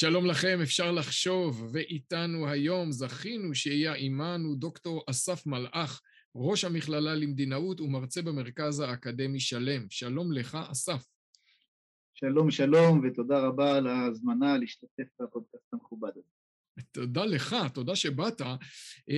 שלום 0.00 0.26
לכם, 0.26 0.58
אפשר 0.62 0.92
לחשוב, 0.92 1.68
ואיתנו 1.72 2.48
היום 2.48 2.92
זכינו 2.92 3.54
שיהיה 3.54 3.92
עימנו 3.92 4.54
דוקטור 4.54 5.04
אסף 5.10 5.46
מלאך, 5.46 6.02
ראש 6.34 6.64
המכללה 6.64 7.14
למדינאות 7.14 7.80
ומרצה 7.80 8.22
במרכז 8.22 8.80
האקדמי 8.80 9.40
שלם. 9.40 9.86
שלום 9.90 10.32
לך, 10.32 10.58
אסף. 10.70 11.04
שלום, 12.14 12.50
שלום, 12.50 13.00
ותודה 13.04 13.38
רבה 13.38 13.76
על 13.76 13.86
ההזמנה 13.86 14.58
להשתתף 14.58 15.08
בפודקאסט 15.20 15.72
המכובד 15.72 16.10
הזה. 16.10 16.28
תודה 16.92 17.24
לך, 17.24 17.56
תודה 17.74 17.96
שבאת. 17.96 18.42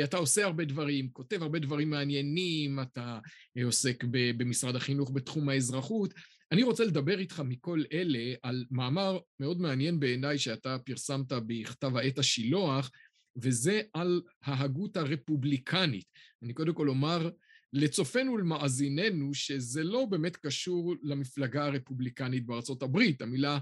אתה 0.05 0.17
עושה 0.17 0.45
הרבה 0.45 0.65
דברים, 0.65 1.09
כותב 1.13 1.43
הרבה 1.43 1.59
דברים 1.59 1.91
מעניינים, 1.91 2.81
אתה 2.81 3.19
עוסק 3.65 4.05
במשרד 4.37 4.77
החינוך 4.77 5.11
בתחום 5.15 5.49
האזרחות. 5.49 6.15
אני 6.53 6.63
רוצה 6.63 6.85
לדבר 6.85 7.19
איתך 7.19 7.41
מכל 7.41 7.83
אלה 7.93 8.35
על 8.43 8.65
מאמר 8.71 9.19
מאוד 9.41 9.61
מעניין 9.61 10.01
בעיניי 10.01 10.39
שאתה 10.39 10.79
פרסמת 10.79 11.33
בכתב 11.47 11.97
העת 11.97 12.19
השילוח, 12.19 12.91
וזה 13.37 13.81
על 13.93 14.23
ההגות 14.45 14.97
הרפובליקנית. 14.97 16.05
אני 16.43 16.53
קודם 16.53 16.75
כל 16.75 16.89
אומר 16.89 17.31
לצופינו 17.73 18.33
ולמאזיננו 18.33 19.35
שזה 19.35 19.85
לא 19.85 20.05
באמת 20.05 20.37
קשור 20.37 20.95
למפלגה 21.03 21.67
הרפובליקנית 21.67 22.47
בארצות 22.47 22.83
הברית. 22.83 23.23
המילה 23.23 23.59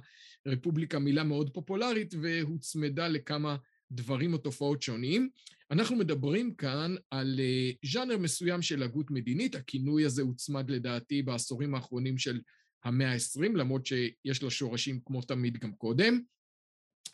רפובליקה 0.47 0.99
מילה 0.99 1.25
מאוד 1.25 1.51
פופולרית 1.51 2.15
והוצמדה 2.23 3.09
לכמה 3.09 3.57
דברים 3.93 4.33
או 4.33 4.39
תופעות 4.39 4.83
שונים. 4.83 5.29
אנחנו 5.71 5.97
מדברים 5.97 6.55
כאן 6.55 6.95
על 7.11 7.41
ז'אנר 7.85 8.19
מסוים 8.19 8.63
של 8.63 8.83
הגות 8.83 9.11
מדינית, 9.11 9.55
הכינוי 9.55 10.05
הזה 10.05 10.23
הוצמד 10.23 10.71
לדעתי 10.71 11.23
בעשורים 11.23 11.75
האחרונים 11.75 12.19
של 12.19 12.41
המאה 12.85 13.13
ה-20, 13.13 13.49
למרות 13.55 13.87
שיש 13.87 14.43
לה 14.43 14.51
שורשים 14.51 15.01
כמו 15.05 15.23
תמיד 15.23 15.59
גם 15.59 15.73
קודם, 15.73 16.21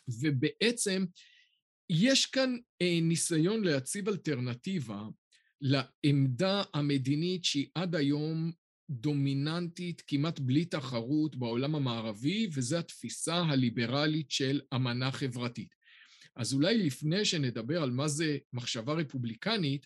ובעצם 0.07 1.05
יש 1.89 2.25
כאן 2.25 2.57
אה, 2.81 2.99
ניסיון 3.01 3.63
להציב 3.63 4.09
אלטרנטיבה 4.09 5.03
לעמדה 5.61 6.63
המדינית 6.73 7.45
שהיא 7.45 7.67
עד 7.75 7.95
היום 7.95 8.51
דומיננטית 8.89 10.03
כמעט 10.07 10.39
בלי 10.39 10.65
תחרות 10.65 11.35
בעולם 11.35 11.75
המערבי, 11.75 12.47
וזו 12.53 12.77
התפיסה 12.77 13.35
הליברלית 13.35 14.31
של 14.31 14.61
אמנה 14.75 15.11
חברתית. 15.11 15.75
אז 16.35 16.53
אולי 16.53 16.77
לפני 16.77 17.25
שנדבר 17.25 17.83
על 17.83 17.91
מה 17.91 18.07
זה 18.07 18.37
מחשבה 18.53 18.93
רפובליקנית, 18.93 19.85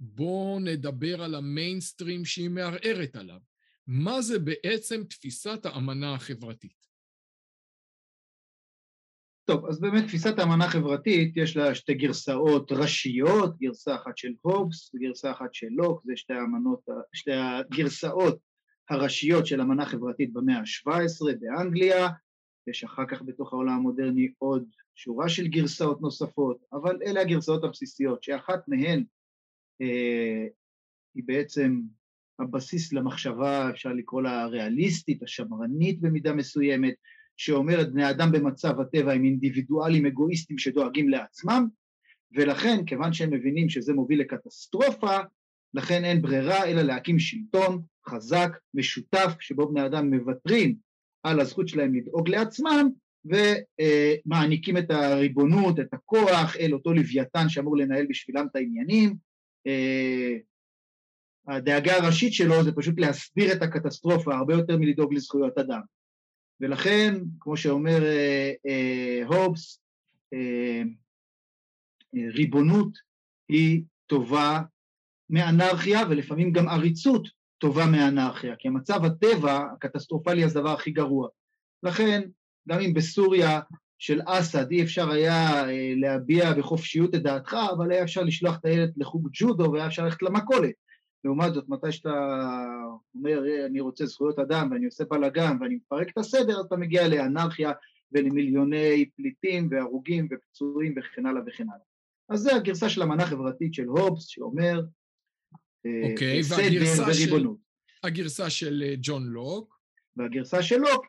בואו 0.00 0.60
נדבר 0.60 1.22
על 1.22 1.34
המיינסטרים 1.34 2.24
שהיא 2.24 2.50
מערערת 2.50 3.16
עליו. 3.16 3.40
מה 3.86 4.22
זה 4.22 4.38
בעצם 4.38 5.04
תפיסת 5.04 5.66
האמנה 5.66 6.14
החברתית? 6.14 6.86
טוב, 9.44 9.66
אז 9.66 9.80
באמת 9.80 10.04
תפיסת 10.04 10.38
האמנה 10.38 10.64
החברתית, 10.64 11.36
יש 11.36 11.56
לה 11.56 11.74
שתי 11.74 11.94
גרסאות 11.94 12.72
ראשיות, 12.72 13.58
גרסה 13.58 13.94
אחת 13.94 14.16
של 14.18 14.32
הובס 14.42 14.94
וגרסה 14.94 15.32
אחת 15.32 15.54
של 15.54 15.66
לוק, 15.70 16.02
זה 16.04 16.12
שתי 16.16 16.32
האמנות, 16.32 16.80
שתי 17.12 17.32
הגרסאות 17.32 18.38
הראשיות 18.90 19.46
של 19.46 19.60
אמנה 19.60 19.86
חברתית 19.86 20.32
במאה 20.32 20.58
ה-17 20.58 21.36
באנגליה, 21.40 22.08
יש 22.66 22.84
אחר 22.84 23.06
כך 23.08 23.22
בתוך 23.22 23.52
העולם 23.52 23.72
המודרני 23.72 24.32
עוד 24.38 24.64
שורה 24.94 25.28
של 25.28 25.46
גרסאות 25.46 26.00
נוספות, 26.00 26.64
אבל 26.72 26.98
אלה 27.06 27.20
הגרסאות 27.20 27.64
הבסיסיות, 27.64 28.22
שאחת 28.22 28.68
מהן 28.68 29.04
אה, 29.80 30.46
היא 31.14 31.22
בעצם 31.26 31.80
הבסיס 32.38 32.92
למחשבה, 32.92 33.70
אפשר 33.70 33.92
לקרוא 33.92 34.22
לה 34.22 34.42
הריאליסטית, 34.42 35.22
השמרנית 35.22 36.00
במידה 36.00 36.34
מסוימת, 36.34 36.94
שאומרת 37.36 37.92
בני 37.92 38.10
אדם 38.10 38.32
במצב 38.32 38.80
הטבע 38.80 39.12
הם 39.12 39.24
אינדיבידואלים 39.24 40.06
אגואיסטים 40.06 40.58
שדואגים 40.58 41.08
לעצמם, 41.08 41.66
ולכן 42.36 42.84
כיוון 42.86 43.12
שהם 43.12 43.30
מבינים 43.30 43.68
שזה 43.68 43.92
מוביל 43.92 44.20
לקטסטרופה, 44.20 45.16
לכן 45.74 46.04
אין 46.04 46.22
ברירה 46.22 46.64
אלא 46.64 46.82
להקים 46.82 47.18
שלטון 47.18 47.82
חזק, 48.08 48.50
משותף, 48.74 49.36
שבו 49.40 49.68
בני 49.68 49.86
אדם 49.86 50.10
מוותרים 50.10 50.76
על 51.22 51.40
הזכות 51.40 51.68
שלהם 51.68 51.94
לדאוג 51.94 52.28
לעצמם, 52.28 52.88
ומעניקים 53.24 54.76
את 54.76 54.90
הריבונות, 54.90 55.80
את 55.80 55.94
הכוח, 55.94 56.56
אל 56.56 56.72
אותו 56.72 56.92
לוויתן 56.92 57.48
שאמור 57.48 57.76
לנהל 57.76 58.06
בשבילם 58.10 58.46
את 58.50 58.56
העניינים, 58.56 59.16
הדאגה 61.48 61.96
הראשית 61.96 62.32
שלו 62.32 62.64
זה 62.64 62.72
פשוט 62.72 62.94
להסביר 62.98 63.52
את 63.52 63.62
הקטסטרופה, 63.62 64.34
הרבה 64.34 64.54
יותר 64.54 64.76
מלדאוג 64.76 65.14
לזכויות 65.14 65.58
אדם. 65.58 65.80
ולכן, 66.60 67.14
כמו 67.40 67.56
שאומר 67.56 68.04
אה, 68.04 68.52
אה, 68.66 69.22
הובס, 69.26 69.80
אה, 70.34 70.82
אה, 72.16 72.28
ריבונות 72.34 72.98
היא 73.48 73.82
טובה 74.06 74.60
מאנרכיה, 75.30 76.00
ולפעמים 76.10 76.52
גם 76.52 76.68
עריצות 76.68 77.28
טובה 77.58 77.86
מאנרכיה, 77.86 78.56
כי 78.58 78.68
המצב 78.68 79.04
הטבע 79.04 79.60
הקטסטרופלי 79.72 80.48
זה 80.48 80.58
הדבר 80.58 80.72
הכי 80.72 80.90
גרוע. 80.90 81.28
לכן, 81.82 82.22
גם 82.68 82.80
אם 82.80 82.94
בסוריה 82.94 83.60
של 83.98 84.20
אסד 84.26 84.70
אי 84.70 84.82
אפשר 84.82 85.10
היה 85.10 85.68
אה, 85.68 85.92
להביע 85.96 86.52
בחופשיות 86.52 87.14
את 87.14 87.22
דעתך, 87.22 87.56
אבל 87.76 87.92
היה 87.92 88.02
אפשר 88.02 88.22
לשלוח 88.22 88.56
את 88.58 88.64
הילד 88.64 88.92
לחוג 88.96 89.28
ג'ודו 89.32 89.72
והיה 89.72 89.86
אפשר 89.86 90.04
ללכת 90.04 90.22
למכולת. 90.22 90.85
לעומת 91.24 91.54
זאת, 91.54 91.68
מתי 91.68 91.92
שאתה 91.92 92.14
אומר, 93.14 93.42
אני 93.66 93.80
רוצה 93.80 94.06
זכויות 94.06 94.38
אדם 94.38 94.68
ואני 94.70 94.86
עושה 94.86 95.04
בלאגן 95.04 95.56
ואני 95.60 95.74
מפרק 95.74 96.08
את 96.08 96.18
הסדר, 96.18 96.60
אז 96.60 96.66
אתה 96.66 96.76
מגיע 96.76 97.08
לאנרכיה 97.08 97.72
ולמיליוני 98.12 99.10
פליטים 99.16 99.68
והרוגים 99.70 100.28
ופצועים 100.30 100.94
וכן 100.98 101.26
הלאה 101.26 101.42
וכן 101.46 101.64
הלאה. 101.64 101.84
אז 102.28 102.40
זה 102.40 102.54
הגרסה 102.54 102.88
של 102.88 103.02
אמנה 103.02 103.26
חברתית 103.26 103.74
של 103.74 103.84
הובס, 103.84 104.26
שאומר 104.26 104.80
אה, 105.86 106.10
אוקיי, 106.10 106.42
סדר 106.42 107.02
וריבונות. 107.06 107.58
הגרסה 108.02 108.50
של 108.50 108.82
אה, 108.86 108.94
ג'ון 109.02 109.26
לוק. 109.26 109.76
והגרסה 110.16 110.62
של 110.62 110.76
לוק, 110.76 111.06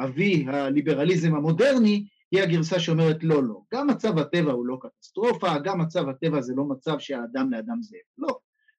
אבי 0.00 0.44
הליברליזם 0.48 1.34
המודרני, 1.34 2.06
היא 2.30 2.42
הגרסה 2.42 2.80
שאומרת 2.80 3.24
לא, 3.24 3.42
לא. 3.42 3.62
גם 3.74 3.86
מצב 3.86 4.18
הטבע 4.18 4.52
הוא 4.52 4.66
לא 4.66 4.78
קטסטרופה, 4.80 5.58
גם 5.64 5.80
מצב 5.80 6.08
הטבע 6.08 6.40
זה 6.40 6.54
לא 6.56 6.64
מצב 6.64 6.98
שהאדם 6.98 7.52
לאדם 7.52 7.82
זאב. 7.82 8.00
לא. 8.18 8.38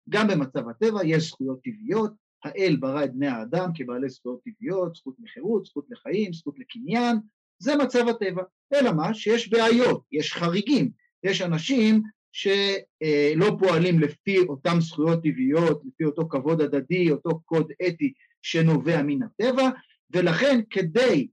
גם 0.09 0.27
במצב 0.27 0.69
הטבע 0.69 1.05
יש 1.05 1.27
זכויות 1.27 1.59
טבעיות, 1.63 2.11
האל 2.43 2.75
ברא 2.79 3.03
את 3.03 3.13
בני 3.13 3.27
האדם 3.27 3.69
כבעלי 3.75 4.09
זכויות 4.09 4.39
טבעיות, 4.43 4.95
זכות 4.95 5.15
לחירות, 5.23 5.65
זכות 5.65 5.85
לחיים, 5.89 6.33
זכות 6.33 6.59
לקניין, 6.59 7.17
זה 7.59 7.75
מצב 7.75 8.07
הטבע. 8.07 8.43
אלא 8.73 8.91
מה? 8.91 9.13
שיש 9.13 9.49
בעיות, 9.49 10.03
יש 10.11 10.33
חריגים, 10.33 10.91
יש 11.23 11.41
אנשים 11.41 12.01
שלא 12.31 13.57
פועלים 13.59 13.99
לפי 13.99 14.39
אותן 14.39 14.79
זכויות 14.79 15.19
טבעיות, 15.23 15.81
לפי 15.85 16.05
אותו 16.05 16.27
כבוד 16.29 16.61
הדדי, 16.61 17.11
אותו 17.11 17.39
קוד 17.45 17.71
אתי 17.87 18.13
שנובע 18.41 19.01
מן 19.03 19.23
הטבע, 19.23 19.69
ולכן 20.09 20.59
כדי 20.69 21.27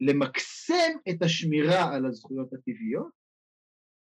למקסם 0.00 0.92
את 1.08 1.22
השמירה 1.22 1.94
על 1.94 2.06
הזכויות 2.06 2.52
הטבעיות, 2.52 3.19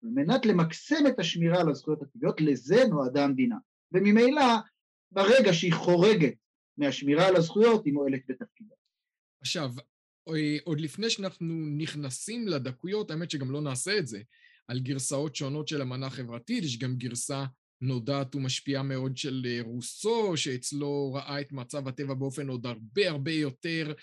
על 0.03 0.09
מנת 0.09 0.45
למקסם 0.45 1.07
את 1.07 1.19
השמירה 1.19 1.61
על 1.61 1.69
הזכויות 1.69 2.01
הטבעיות, 2.01 2.41
לזה 2.41 2.85
נועדה 2.89 3.23
המדינה. 3.23 3.55
וממילא, 3.91 4.43
ברגע 5.11 5.53
שהיא 5.53 5.73
חורגת 5.73 6.33
מהשמירה 6.77 7.27
על 7.27 7.35
הזכויות, 7.35 7.85
היא 7.85 7.93
מועלת 7.93 8.21
בתפקידה. 8.27 8.75
עכשיו, 9.41 9.71
עוד 10.63 10.81
לפני 10.81 11.09
שאנחנו 11.09 11.55
נכנסים 11.77 12.47
לדקויות, 12.47 13.11
האמת 13.11 13.31
שגם 13.31 13.51
לא 13.51 13.61
נעשה 13.61 13.97
את 13.97 14.07
זה, 14.07 14.21
על 14.67 14.79
גרסאות 14.79 15.35
שונות 15.35 15.67
של 15.67 15.81
אמנה 15.81 16.09
חברתית, 16.09 16.63
יש 16.63 16.79
גם 16.79 16.95
גרסה 16.95 17.45
נודעת 17.81 18.35
ומשפיעה 18.35 18.83
מאוד 18.83 19.17
של 19.17 19.45
אה, 19.45 19.59
רוסו, 19.61 20.37
שאצלו 20.37 21.13
ראה 21.13 21.41
את 21.41 21.51
מצב 21.51 21.87
הטבע 21.87 22.13
באופן 22.13 22.47
עוד 22.47 22.65
הרבה 22.65 23.09
הרבה 23.09 23.31
יותר 23.31 23.93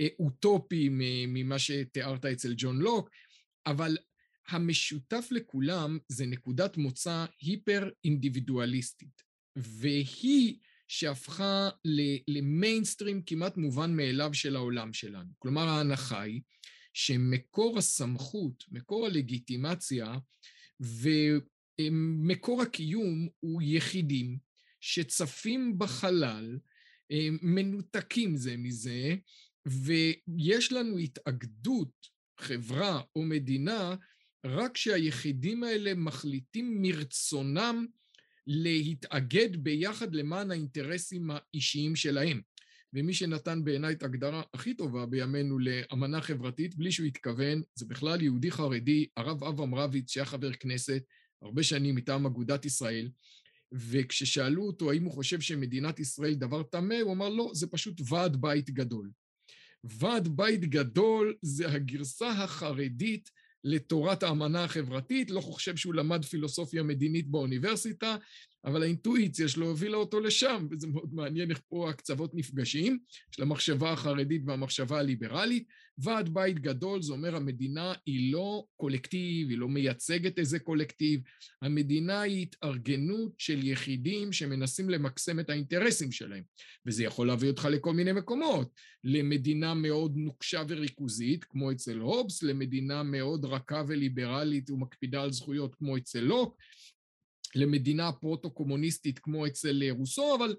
אה, 0.00 0.06
אוטופי 0.18 0.88
ממה 1.28 1.58
שתיארת 1.58 2.24
אצל 2.24 2.54
ג'ון 2.56 2.78
לוק, 2.78 3.10
אבל 3.66 3.96
המשותף 4.48 5.28
לכולם 5.30 5.98
זה 6.08 6.26
נקודת 6.26 6.76
מוצא 6.76 7.24
היפר-אינדיבידואליסטית, 7.40 9.22
והיא 9.56 10.58
שהפכה 10.88 11.68
למיינסטרים 12.28 13.22
כמעט 13.22 13.56
מובן 13.56 13.96
מאליו 13.96 14.34
של 14.34 14.56
העולם 14.56 14.92
שלנו. 14.92 15.30
כלומר, 15.38 15.68
ההנחה 15.68 16.20
היא 16.20 16.40
שמקור 16.92 17.78
הסמכות, 17.78 18.64
מקור 18.70 19.06
הלגיטימציה 19.06 20.14
ומקור 21.80 22.62
הקיום 22.62 23.28
הוא 23.40 23.62
יחידים 23.62 24.38
שצפים 24.80 25.78
בחלל, 25.78 26.58
מנותקים 27.42 28.36
זה 28.36 28.56
מזה, 28.56 29.16
ויש 29.66 30.72
לנו 30.72 30.98
התאגדות, 30.98 32.16
חברה 32.40 33.00
או 33.16 33.22
מדינה, 33.22 33.94
רק 34.46 34.74
כשהיחידים 34.74 35.64
האלה 35.64 35.94
מחליטים 35.94 36.82
מרצונם 36.82 37.86
להתאגד 38.46 39.56
ביחד 39.56 40.14
למען 40.14 40.50
האינטרסים 40.50 41.30
האישיים 41.30 41.96
שלהם. 41.96 42.40
ומי 42.92 43.14
שנתן 43.14 43.64
בעיניי 43.64 43.94
את 43.94 44.02
ההגדרה 44.02 44.42
הכי 44.54 44.74
טובה 44.74 45.06
בימינו 45.06 45.58
לאמנה 45.58 46.20
חברתית, 46.20 46.74
בלי 46.74 46.92
שהוא 46.92 47.06
התכוון, 47.06 47.62
זה 47.74 47.86
בכלל 47.86 48.22
יהודי 48.22 48.50
חרדי, 48.50 49.06
הרב 49.16 49.44
אברהם 49.44 49.74
רביץ, 49.74 50.10
שהיה 50.10 50.26
חבר 50.26 50.52
כנסת 50.52 51.02
הרבה 51.42 51.62
שנים 51.62 51.94
מטעם 51.94 52.26
אגודת 52.26 52.64
ישראל, 52.64 53.10
וכששאלו 53.72 54.66
אותו 54.66 54.90
האם 54.90 55.04
הוא 55.04 55.12
חושב 55.12 55.40
שמדינת 55.40 56.00
ישראל 56.00 56.34
דבר 56.34 56.62
טמא, 56.62 56.94
הוא 57.02 57.12
אמר 57.12 57.28
לא, 57.28 57.50
זה 57.54 57.66
פשוט 57.66 58.00
ועד 58.08 58.36
בית 58.36 58.70
גדול. 58.70 59.10
ועד 59.84 60.28
בית 60.28 60.60
גדול 60.60 61.36
זה 61.42 61.68
הגרסה 61.72 62.28
החרדית 62.28 63.30
לתורת 63.64 64.22
האמנה 64.22 64.64
החברתית, 64.64 65.30
לא 65.30 65.40
חושב 65.40 65.76
שהוא 65.76 65.94
למד 65.94 66.24
פילוסופיה 66.24 66.82
מדינית 66.82 67.30
באוניברסיטה, 67.30 68.16
אבל 68.66 68.82
האינטואיציה 68.82 69.48
שלו 69.48 69.66
הובילה 69.66 69.96
אותו 69.96 70.20
לשם, 70.20 70.66
וזה 70.70 70.86
מאוד 70.86 71.14
מעניין 71.14 71.50
איך 71.50 71.60
פה 71.68 71.90
הקצוות 71.90 72.34
נפגשים, 72.34 72.98
של 73.30 73.42
המחשבה 73.42 73.92
החרדית 73.92 74.42
והמחשבה 74.46 74.98
הליברלית. 74.98 75.68
ועד 75.98 76.28
בית 76.28 76.58
גדול, 76.58 77.02
זה 77.02 77.12
אומר 77.12 77.36
המדינה 77.36 77.94
היא 78.06 78.32
לא 78.32 78.66
קולקטיב, 78.76 79.48
היא 79.48 79.58
לא 79.58 79.68
מייצגת 79.68 80.38
איזה 80.38 80.58
קולקטיב, 80.58 81.20
המדינה 81.62 82.20
היא 82.20 82.42
התארגנות 82.42 83.32
של 83.38 83.66
יחידים 83.66 84.32
שמנסים 84.32 84.90
למקסם 84.90 85.40
את 85.40 85.50
האינטרסים 85.50 86.12
שלהם, 86.12 86.42
וזה 86.86 87.04
יכול 87.04 87.26
להביא 87.26 87.48
אותך 87.48 87.68
לכל 87.70 87.92
מיני 87.92 88.12
מקומות, 88.12 88.70
למדינה 89.04 89.74
מאוד 89.74 90.16
נוקשה 90.16 90.62
וריכוזית, 90.68 91.44
כמו 91.44 91.72
אצל 91.72 91.98
הובס, 91.98 92.42
למדינה 92.42 93.02
מאוד 93.02 93.44
רכה 93.44 93.82
וליברלית 93.88 94.70
ומקפידה 94.70 95.22
על 95.22 95.32
זכויות 95.32 95.74
כמו 95.74 95.96
אצל 95.96 96.20
לוק, 96.20 96.56
למדינה 97.56 98.12
פרוטו-קומוניסטית 98.12 99.18
כמו 99.18 99.46
אצל 99.46 99.82
רוסו, 99.90 100.36
אבל 100.36 100.56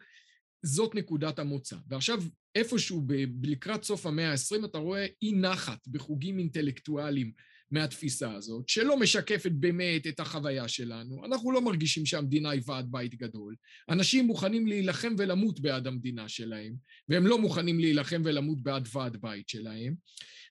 זאת 0.65 0.95
נקודת 0.95 1.39
המוצא. 1.39 1.75
ועכשיו, 1.87 2.23
איפשהו 2.55 3.03
ב- 3.07 3.45
לקראת 3.45 3.83
סוף 3.83 4.05
המאה 4.05 4.31
ה-20 4.31 4.65
אתה 4.65 4.77
רואה 4.77 5.05
אי 5.21 5.31
נחת 5.31 5.87
בחוגים 5.87 6.39
אינטלקטואליים 6.39 7.31
מהתפיסה 7.71 8.33
הזאת, 8.33 8.69
שלא 8.69 8.99
משקפת 8.99 9.51
באמת 9.51 10.07
את 10.07 10.19
החוויה 10.19 10.67
שלנו. 10.67 11.25
אנחנו 11.25 11.51
לא 11.51 11.61
מרגישים 11.61 12.05
שהמדינה 12.05 12.49
היא 12.49 12.61
ועד 12.65 12.91
בית 12.91 13.15
גדול. 13.15 13.55
אנשים 13.89 14.25
מוכנים 14.25 14.67
להילחם 14.67 15.15
ולמות 15.17 15.59
בעד 15.59 15.87
המדינה 15.87 16.29
שלהם, 16.29 16.75
והם 17.09 17.27
לא 17.27 17.41
מוכנים 17.41 17.79
להילחם 17.79 18.21
ולמות 18.25 18.63
בעד 18.63 18.87
ועד 18.93 19.17
בית 19.21 19.49
שלהם. 19.49 19.95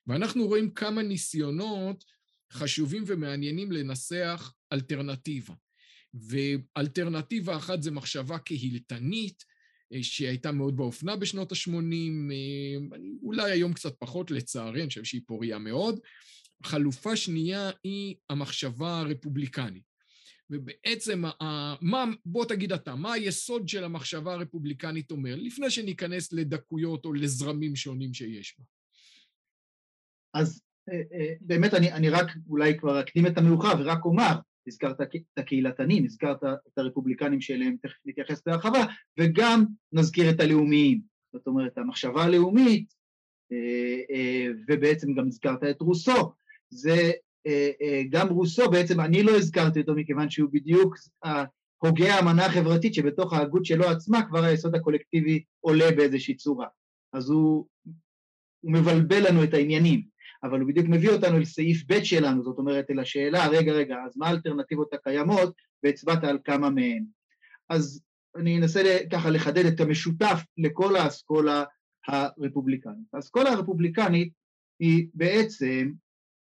ואנחנו 0.07 0.47
רואים 0.47 0.73
כמה 0.73 1.01
ניסיונות 1.03 2.03
חשובים 2.53 3.03
ומעניינים 3.07 3.71
לנסח 3.71 4.53
אלטרנטיבה. 4.73 5.53
ואלטרנטיבה 6.13 7.57
אחת 7.57 7.81
זה 7.83 7.91
מחשבה 7.91 8.37
קהילתנית, 8.37 9.43
אה, 9.93 10.03
שהייתה 10.03 10.51
מאוד 10.51 10.77
באופנה 10.77 11.15
בשנות 11.15 11.51
ה-80, 11.51 11.71
אה, 12.31 12.97
אולי 13.23 13.51
היום 13.51 13.73
קצת 13.73 13.95
פחות 13.99 14.31
לצערי, 14.31 14.81
אני 14.81 14.87
חושב 14.87 15.03
שהיא 15.03 15.21
פוריה 15.27 15.57
מאוד. 15.57 15.99
חלופה 16.63 17.15
שנייה 17.15 17.69
היא 17.83 18.15
המחשבה 18.29 18.99
הרפובליקנית. 18.99 19.83
ובעצם, 20.49 21.23
מה, 21.81 22.05
בוא 22.25 22.45
תגיד 22.45 22.73
אתה, 22.73 22.95
מה 22.95 23.13
היסוד 23.13 23.67
של 23.67 23.83
המחשבה 23.83 24.33
הרפובליקנית 24.33 25.11
אומר, 25.11 25.35
לפני 25.35 25.69
שניכנס 25.69 26.33
לדקויות 26.33 27.05
או 27.05 27.13
לזרמים 27.13 27.75
שונים 27.75 28.13
שיש 28.13 28.55
בה? 28.59 28.65
אז 30.33 30.61
אה, 30.89 31.33
באמת 31.41 31.73
אני, 31.73 31.93
אני 31.93 32.09
רק 32.09 32.27
אולי 32.47 32.79
כבר 32.79 33.01
אקדים 33.01 33.27
את 33.27 33.37
המאוחר 33.37 33.73
ורק 33.79 34.05
אומר, 34.05 34.39
הזכרת 34.67 35.01
את 35.01 35.37
הקהילתנים, 35.37 36.05
הזכרת 36.05 36.43
את 36.43 36.77
הרפובליקנים 36.77 37.41
שאליהם 37.41 37.75
תכף 37.81 37.97
נתייחס 38.05 38.41
בהרחבה, 38.45 38.85
וגם 39.19 39.65
נזכיר 39.91 40.29
את 40.29 40.39
הלאומיים. 40.39 41.01
זאת 41.33 41.47
אומרת, 41.47 41.77
המחשבה 41.77 42.23
הלאומית, 42.23 42.93
אה, 43.51 44.15
אה, 44.15 44.47
ובעצם 44.67 45.13
גם 45.13 45.27
הזכרת 45.27 45.63
את 45.63 45.81
רוסו, 45.81 46.31
זה 46.69 47.11
אה, 47.47 48.01
גם 48.09 48.29
רוסו, 48.29 48.69
בעצם 48.71 48.99
אני 48.99 49.23
לא 49.23 49.31
הזכרתי 49.37 49.81
אותו 49.81 49.95
מכיוון 49.95 50.29
שהוא 50.29 50.49
בדיוק 50.51 50.95
הוגה 51.77 52.15
האמנה 52.15 52.45
החברתית 52.45 52.93
שבתוך 52.93 53.33
ההגות 53.33 53.65
שלו 53.65 53.85
עצמה 53.85 54.27
כבר 54.27 54.43
היסוד 54.43 54.75
הקולקטיבי 54.75 55.43
עולה 55.59 55.91
באיזושהי 55.91 56.35
צורה. 56.35 56.67
אז 57.13 57.29
הוא, 57.29 57.65
הוא 58.61 58.73
מבלבל 58.73 59.27
לנו 59.27 59.43
את 59.43 59.53
העניינים. 59.53 60.16
אבל 60.43 60.59
הוא 60.59 60.67
בדיוק 60.67 60.87
מביא 60.89 61.09
אותנו 61.09 61.39
לסעיף 61.39 61.83
ב' 61.87 62.03
שלנו, 62.03 62.43
זאת 62.43 62.57
אומרת, 62.57 62.91
אל 62.91 62.99
השאלה, 62.99 63.47
רגע, 63.47 63.71
רגע, 63.71 63.95
אז 64.05 64.17
מה 64.17 64.27
האלטרנטיבות 64.27 64.93
הקיימות, 64.93 65.55
והצבעת 65.83 66.23
על 66.23 66.39
כמה 66.43 66.69
מהן. 66.69 67.05
אז 67.69 68.03
אני 68.35 68.57
אנסה 68.57 68.81
ככה 69.11 69.29
לחדד 69.29 69.65
את 69.65 69.79
המשותף 69.79 70.39
לכל 70.57 70.95
האסכולה 70.95 71.63
הרפובליקנית. 72.07 73.13
האסכולה 73.13 73.51
הרפובליקנית 73.51 74.33
היא 74.79 75.07
בעצם, 75.13 75.91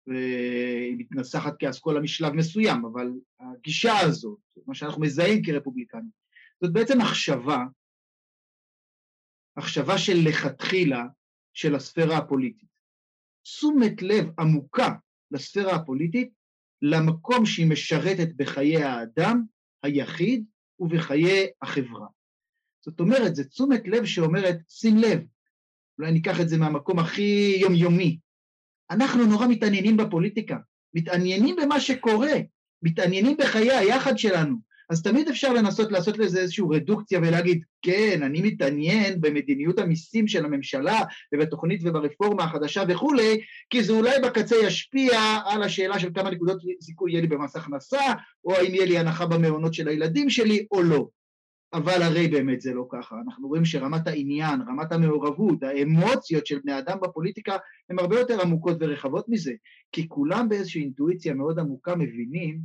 היא 0.08 0.96
מתנסחת 0.98 1.54
כאסכולה 1.60 2.00
משלב 2.00 2.34
מסוים, 2.34 2.86
אבל 2.86 3.08
הגישה 3.40 4.00
הזאת, 4.00 4.40
מה 4.68 4.76
שאנחנו 4.76 5.02
מזהים 5.02 5.44
כרפובליקנית, 5.44 6.18
זאת 6.62 6.74
בעצם 6.74 6.98
מחשבה, 6.98 7.64
מחשבה 9.58 9.98
של 9.98 10.14
לכתחילה 10.26 11.06
של 11.54 11.76
הספירה 11.76 12.18
הפוליטית. 12.18 12.77
תשומת 13.48 14.02
לב 14.02 14.30
עמוקה 14.40 14.90
לספירה 15.32 15.76
הפוליטית, 15.76 16.30
למקום 16.82 17.46
שהיא 17.46 17.70
משרתת 17.70 18.30
בחיי 18.36 18.84
האדם, 18.84 19.44
היחיד, 19.84 20.46
ובחיי 20.80 21.48
החברה. 21.62 22.08
זאת 22.86 23.00
אומרת, 23.00 23.36
זו 23.36 23.44
תשומת 23.44 23.88
לב 23.88 24.06
שאומרת, 24.06 24.58
שים 24.70 24.98
לב, 24.98 25.20
אולי 26.00 26.12
ניקח 26.12 26.42
את 26.42 26.50
זה 26.50 26.58
מהמקום 26.58 27.00
הכי 27.00 27.58
יומיומי, 27.62 28.20
אנחנו 28.92 29.26
נורא 29.26 29.48
מתעניינים 29.48 29.98
בפוליטיקה, 29.98 30.58
מתעניינים 30.94 31.56
במה 31.56 31.80
שקורה, 31.80 32.34
מתעניינים 32.82 33.38
בחיי 33.38 33.72
היחד 33.72 34.18
שלנו, 34.18 34.56
אז 34.90 35.02
תמיד 35.04 35.30
אפשר 35.30 35.54
לנסות 35.54 35.92
לעשות 35.92 36.18
לזה 36.18 36.40
איזושהי 36.40 36.66
רדוקציה 36.72 37.20
ולהגיד, 37.20 37.64
כן, 37.82 38.20
אני 38.24 38.42
מתעניין 38.42 39.22
במדיניות 39.22 39.80
המיסים 39.80 40.28
של 40.28 40.46
הממשלה 40.46 41.02
ובתוכנית 41.34 41.82
וברפורמה 41.84 42.44
החדשה 42.44 42.84
וכולי, 42.90 43.42
כי 43.70 43.84
זה 43.84 43.94
אולי 43.94 44.20
בקצה 44.24 44.56
ישפיע 44.56 45.20
על 45.46 45.64
השאלה 45.64 46.00
של 46.00 46.10
כמה 46.14 46.30
נקודות 46.30 46.58
זיכוי 46.80 47.12
יהיה 47.12 47.22
לי 47.22 47.28
במס 47.28 47.56
הכנסה, 47.56 48.02
או 48.46 48.56
האם 48.56 48.76
יהיה 48.76 48.86
לי 48.86 48.98
הנחה 48.98 49.26
במעונות 49.26 49.74
של 49.74 49.88
הילדים 49.88 50.30
שלי 50.30 50.66
או 50.72 50.82
לא. 50.82 51.08
אבל 51.74 52.02
הרי 52.02 52.28
באמת 52.28 52.62
זה 52.62 52.74
לא 52.74 52.88
ככה. 52.92 53.16
אנחנו 53.26 53.48
רואים 53.48 53.66
שרמת 53.66 54.08
העניין, 54.08 54.62
רמת 54.62 54.92
המעורבות, 54.92 55.64
האמוציות 55.64 56.46
של 56.46 56.60
בני 56.64 56.80
אדם 56.80 56.98
בפוליטיקה 57.02 57.58
הן 57.90 58.00
הרבה 58.00 58.20
יותר 58.20 58.42
עמוקות 58.42 58.78
ורחבות 58.80 59.26
מזה, 59.30 59.54
כי 59.92 60.08
כולם 60.08 60.50
באיזושהי 60.50 60.82
אינטואיציה 60.82 61.34
מאוד 61.34 61.60
עמוקה 61.60 61.96
מבינים 61.96 62.60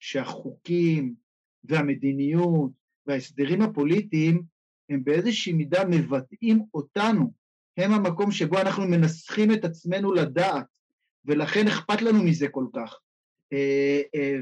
שהחוקים, 0.00 1.23
והמדיניות 1.64 2.70
וההסדרים 3.06 3.62
הפוליטיים 3.62 4.42
הם 4.90 5.04
באיזושהי 5.04 5.52
מידה 5.52 5.84
מבטאים 5.84 6.62
אותנו, 6.74 7.32
הם 7.76 7.92
המקום 7.92 8.32
שבו 8.32 8.58
אנחנו 8.60 8.84
מנסחים 8.84 9.52
את 9.52 9.64
עצמנו 9.64 10.12
לדעת, 10.12 10.64
ולכן 11.24 11.66
אכפת 11.66 12.02
לנו 12.02 12.22
מזה 12.22 12.48
כל 12.48 12.66
כך. 12.74 12.98
אה, 13.52 14.00
אה, 14.14 14.36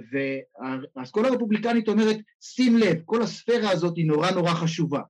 והאסכולה 0.96 1.28
הרפובליקנית 1.28 1.88
אומרת, 1.88 2.16
שים 2.40 2.76
לב, 2.76 2.96
כל 3.04 3.22
הספירה 3.22 3.70
הזאת 3.70 3.96
היא 3.96 4.06
נורא 4.06 4.30
נורא 4.30 4.50
חשובה. 4.50 5.00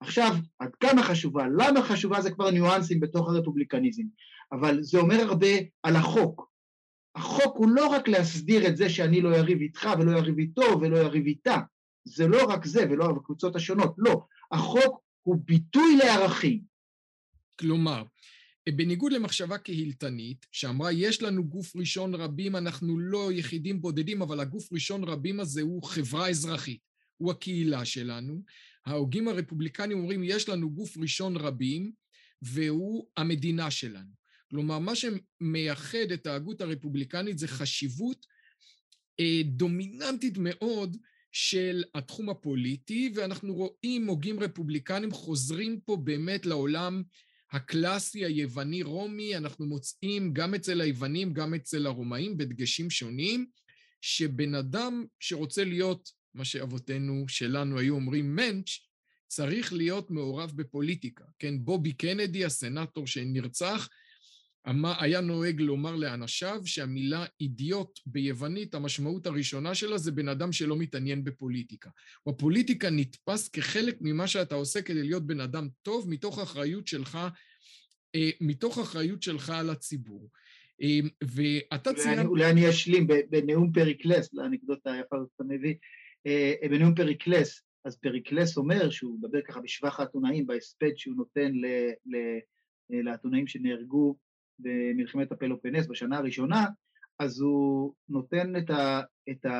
עכשיו, 0.00 0.34
עד 0.58 0.74
כמה 0.74 1.02
חשובה, 1.02 1.46
למה 1.48 1.82
חשובה 1.82 2.20
זה 2.20 2.30
כבר 2.30 2.50
ניואנסים 2.50 3.00
בתוך 3.00 3.28
הרפובליקניזם, 3.28 4.02
אבל 4.52 4.82
זה 4.82 4.98
אומר 4.98 5.20
הרבה 5.20 5.46
על 5.82 5.96
החוק. 5.96 6.51
החוק 7.14 7.56
הוא 7.56 7.70
לא 7.70 7.86
רק 7.86 8.08
להסדיר 8.08 8.66
את 8.66 8.76
זה 8.76 8.90
שאני 8.90 9.20
לא 9.20 9.34
אריב 9.34 9.60
איתך 9.60 9.88
ולא 9.98 10.18
אריב 10.18 10.38
איתו 10.38 10.80
ולא 10.80 10.98
אריב 10.98 11.26
איתה. 11.26 11.56
זה 12.04 12.26
לא 12.26 12.44
רק 12.48 12.66
זה 12.66 12.86
ולא 12.90 13.10
הקבוצות 13.10 13.56
השונות, 13.56 13.94
לא. 13.98 14.24
החוק 14.52 15.02
הוא 15.22 15.36
ביטוי 15.44 15.96
לערכים. 15.96 16.62
כלומר, 17.58 18.04
בניגוד 18.68 19.12
למחשבה 19.12 19.58
קהילתנית, 19.58 20.46
שאמרה, 20.52 20.92
יש 20.92 21.22
לנו 21.22 21.44
גוף 21.44 21.76
ראשון 21.76 22.14
רבים, 22.14 22.56
אנחנו 22.56 22.98
לא 22.98 23.32
יחידים 23.32 23.80
בודדים, 23.80 24.22
אבל 24.22 24.40
הגוף 24.40 24.72
ראשון 24.72 25.04
רבים 25.04 25.40
הזה 25.40 25.62
הוא 25.62 25.82
חברה 25.82 26.28
אזרחית, 26.28 26.80
הוא 27.16 27.30
הקהילה 27.30 27.84
שלנו. 27.84 28.42
ההוגים 28.86 29.28
הרפובליקנים 29.28 29.98
אומרים, 29.98 30.24
יש 30.24 30.48
לנו 30.48 30.70
גוף 30.70 30.98
ראשון 30.98 31.36
רבים, 31.36 31.92
והוא 32.42 33.06
המדינה 33.16 33.70
שלנו. 33.70 34.21
כלומר, 34.52 34.78
מה 34.78 34.92
שמייחד 34.94 36.12
את 36.14 36.26
ההגות 36.26 36.60
הרפובליקנית 36.60 37.38
זה 37.38 37.48
חשיבות 37.48 38.26
אה, 39.20 39.40
דומיננטית 39.44 40.38
מאוד 40.38 40.96
של 41.32 41.84
התחום 41.94 42.30
הפוליטי, 42.30 43.12
ואנחנו 43.14 43.54
רואים 43.54 44.06
הוגים 44.06 44.40
רפובליקנים 44.40 45.10
חוזרים 45.10 45.80
פה 45.80 45.96
באמת 45.96 46.46
לעולם 46.46 47.02
הקלאסי 47.52 48.24
היווני-רומי, 48.24 49.36
אנחנו 49.36 49.66
מוצאים 49.66 50.32
גם 50.32 50.54
אצל 50.54 50.80
היוונים, 50.80 51.32
גם 51.32 51.54
אצל 51.54 51.86
הרומאים, 51.86 52.36
בדגשים 52.36 52.90
שונים, 52.90 53.46
שבן 54.00 54.54
אדם 54.54 55.04
שרוצה 55.20 55.64
להיות, 55.64 56.10
מה 56.34 56.44
שאבותינו 56.44 57.24
שלנו 57.28 57.78
היו 57.78 57.94
אומרים 57.94 58.36
מענץ', 58.36 58.68
צריך 59.28 59.72
להיות 59.72 60.10
מעורב 60.10 60.52
בפוליטיקה, 60.54 61.24
כן? 61.38 61.64
בובי 61.64 61.92
קנדי, 61.92 62.44
הסנטור 62.44 63.06
שנרצח, 63.06 63.88
היה 65.00 65.20
נוהג 65.20 65.60
לומר 65.60 65.96
לאנשיו 65.96 66.60
שהמילה 66.64 67.24
אידיוט 67.40 68.00
ביוונית, 68.06 68.74
המשמעות 68.74 69.26
הראשונה 69.26 69.74
שלה 69.74 69.98
זה 69.98 70.12
בן 70.12 70.28
אדם 70.28 70.52
שלא 70.52 70.76
מתעניין 70.76 71.24
בפוליטיקה. 71.24 71.90
הפוליטיקה 72.26 72.90
נתפס 72.90 73.48
כחלק 73.48 73.96
ממה 74.00 74.26
שאתה 74.26 74.54
עושה 74.54 74.82
כדי 74.82 75.02
להיות 75.02 75.26
בן 75.26 75.40
אדם 75.40 75.68
טוב, 75.82 76.10
מתוך 76.10 76.38
אחריות 76.38 76.86
שלך, 76.86 77.18
אה, 78.14 78.30
מתוך 78.40 78.78
אחריות 78.78 79.22
שלך 79.22 79.50
על 79.50 79.70
הציבור. 79.70 80.30
אה, 80.82 80.98
ואתה 81.22 81.94
ציינת... 81.94 82.26
אולי 82.26 82.50
אני 82.50 82.70
אשלים, 82.70 83.06
בנאום 83.30 83.72
פריקלס, 83.72 84.34
לאנקדוטה 84.34 84.92
היפה 84.92 85.16
הזאת 85.16 85.28
אתה 85.36 85.44
מביא, 85.44 85.74
אה, 86.26 86.54
בנאום 86.70 86.94
פריקלס, 86.94 87.62
אז 87.84 87.96
פריקלס 87.96 88.56
אומר, 88.56 88.90
שהוא 88.90 89.18
מדבר 89.18 89.38
ככה 89.48 89.60
בשבח 89.60 90.00
האתונאים, 90.00 90.46
בהספד 90.46 90.90
שהוא 90.96 91.16
נותן 91.16 91.52
לאתונאים 92.90 93.46
שנהרגו 93.46 94.16
במלחמת 94.62 95.32
הפלופנס 95.32 95.86
בשנה 95.86 96.18
הראשונה, 96.18 96.66
אז 97.18 97.40
הוא 97.40 97.94
נותן 98.08 98.56
את 98.56 98.70
ה... 98.70 99.00
את 99.30 99.44
ה 99.44 99.56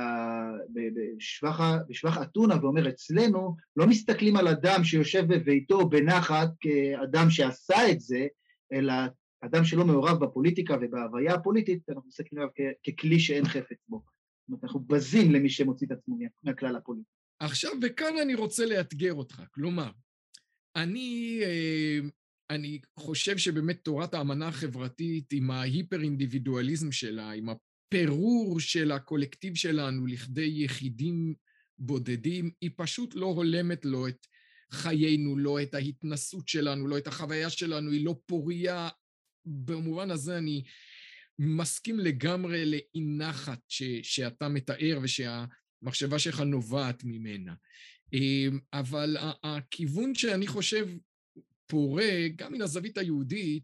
בשבח, 0.74 1.60
בשבח 1.88 2.22
אתונה 2.22 2.54
ואומר, 2.62 2.88
אצלנו 2.88 3.56
לא 3.76 3.86
מסתכלים 3.86 4.36
על 4.36 4.48
אדם 4.48 4.84
שיושב 4.84 5.24
בביתו 5.28 5.88
בנחת 5.88 6.48
כאדם 6.60 7.30
שעשה 7.30 7.90
את 7.90 8.00
זה, 8.00 8.26
אלא 8.72 8.94
אדם 9.44 9.64
שלא 9.64 9.84
מעורב 9.84 10.24
בפוליטיקה 10.24 10.76
ובהוויה 10.82 11.34
הפוליטית, 11.34 11.88
אנחנו 11.88 12.08
מסתכלים 12.08 12.42
עליו 12.42 12.72
ככלי 12.86 13.20
שאין 13.20 13.44
חפץ 13.44 13.78
בו. 13.88 13.96
זאת 13.98 14.48
אומרת, 14.48 14.64
אנחנו 14.64 14.80
בזים 14.80 15.32
למי 15.32 15.50
שמוציא 15.50 15.86
את 15.86 15.92
עצמו 15.92 16.18
מהכלל 16.42 16.76
הפוליטי. 16.76 17.08
עכשיו, 17.40 17.70
וכאן 17.82 18.18
אני 18.22 18.34
רוצה 18.34 18.66
לאתגר 18.66 19.14
אותך. 19.14 19.42
כלומר, 19.50 19.90
אני 20.76 21.40
אה, 21.42 21.98
אני 22.50 22.80
חושב 22.98 23.38
שבאמת 23.38 23.80
תורת 23.84 24.14
האמנה 24.14 24.48
החברתית, 24.48 25.32
עם 25.32 25.50
ההיפר-אינדיבידואליזם 25.50 26.92
שלה, 26.92 27.30
עם 27.30 27.48
הפירור 27.48 28.60
של 28.60 28.92
הקולקטיב 28.92 29.54
שלנו 29.54 30.06
לכדי 30.06 30.52
יחידים 30.54 31.34
בודדים, 31.78 32.50
היא 32.60 32.70
פשוט 32.76 33.14
לא 33.14 33.26
הולמת 33.26 33.84
לו 33.84 34.08
את 34.08 34.26
חיינו, 34.72 35.38
לא 35.38 35.62
את 35.62 35.74
ההתנסות 35.74 36.48
שלנו, 36.48 36.88
לא 36.88 36.98
את 36.98 37.06
החוויה 37.06 37.50
שלנו, 37.50 37.90
היא 37.90 38.04
לא 38.04 38.14
פוריה. 38.26 38.88
במובן 39.44 40.10
הזה 40.10 40.38
אני 40.38 40.64
מסכים 41.38 42.00
לגמרי 42.00 42.66
לאי 42.66 43.00
נחת 43.18 43.60
שאתה 44.02 44.48
מתאר 44.48 44.98
ושהמחשבה 45.02 46.18
שלך 46.18 46.40
נובעת 46.40 47.04
ממנה. 47.04 47.54
אמ, 48.12 48.58
אבל 48.72 49.16
הכיוון 49.42 50.14
שאני 50.14 50.46
חושב 50.46 50.88
פורה 51.72 52.28
גם 52.36 52.52
מן 52.52 52.62
הזווית 52.62 52.98
היהודית, 52.98 53.62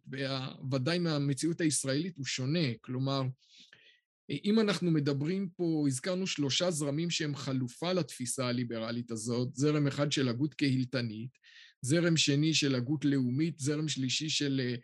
וודאי 0.71 0.99
מהמציאות 0.99 1.61
הישראלית, 1.61 2.17
הוא 2.17 2.27
שונה. 2.27 2.75
כלומר, 2.81 3.23
אם 4.45 4.61
אנחנו 4.61 4.91
מדברים 4.91 5.49
פה, 5.57 5.85
הזכרנו 5.87 6.27
שלושה 6.27 6.71
זרמים 6.71 7.11
שהם 7.11 7.35
חלופה 7.35 7.93
לתפיסה 7.93 8.47
הליברלית 8.47 9.11
הזאת, 9.11 9.49
זרם 9.57 9.87
אחד 9.87 10.13
של 10.13 10.29
הגות 10.29 10.55
קהילתנית, 10.55 11.31
זרם 11.83 12.17
שני 12.17 12.55
של 12.55 12.75
הגות 12.75 13.05
לאומית, 13.05 13.59
זרם 13.59 13.89
שלישי 13.89 14.29
של 14.29 14.61
אה, 14.65 14.75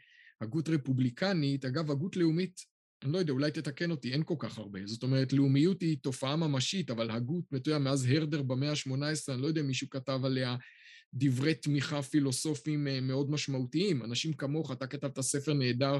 הגות 0.40 0.68
רפובליקנית. 0.68 1.64
אגב, 1.64 1.90
הגות 1.90 2.16
לאומית, 2.16 2.60
אני 3.02 3.12
לא 3.12 3.18
יודע, 3.18 3.32
אולי 3.32 3.50
תתקן 3.50 3.90
אותי, 3.90 4.12
אין 4.12 4.22
כל 4.24 4.36
כך 4.38 4.58
הרבה. 4.58 4.80
זאת 4.86 5.02
אומרת, 5.02 5.32
לאומיות 5.32 5.82
היא 5.82 5.98
תופעה 6.02 6.36
ממשית, 6.36 6.90
אבל 6.90 7.10
הגות, 7.10 7.44
אתה 7.56 7.78
מאז 7.78 8.06
הרדר 8.10 8.42
במאה 8.42 8.70
ה-18, 8.70 9.34
אני 9.34 9.42
לא 9.42 9.46
יודע 9.46 9.60
אם 9.60 9.66
מישהו 9.66 9.90
כתב 9.90 10.20
עליה 10.24 10.56
דברי 11.14 11.54
תמיכה 11.54 12.02
פילוסופיים 12.02 12.88
אה, 12.88 13.00
מאוד 13.00 13.30
משמעותיים. 13.30 14.02
אנשים 14.02 14.32
כמוך, 14.32 14.72
אתה 14.72 14.86
כתבת 14.86 15.20
ספר 15.20 15.52
נהדר 15.52 15.98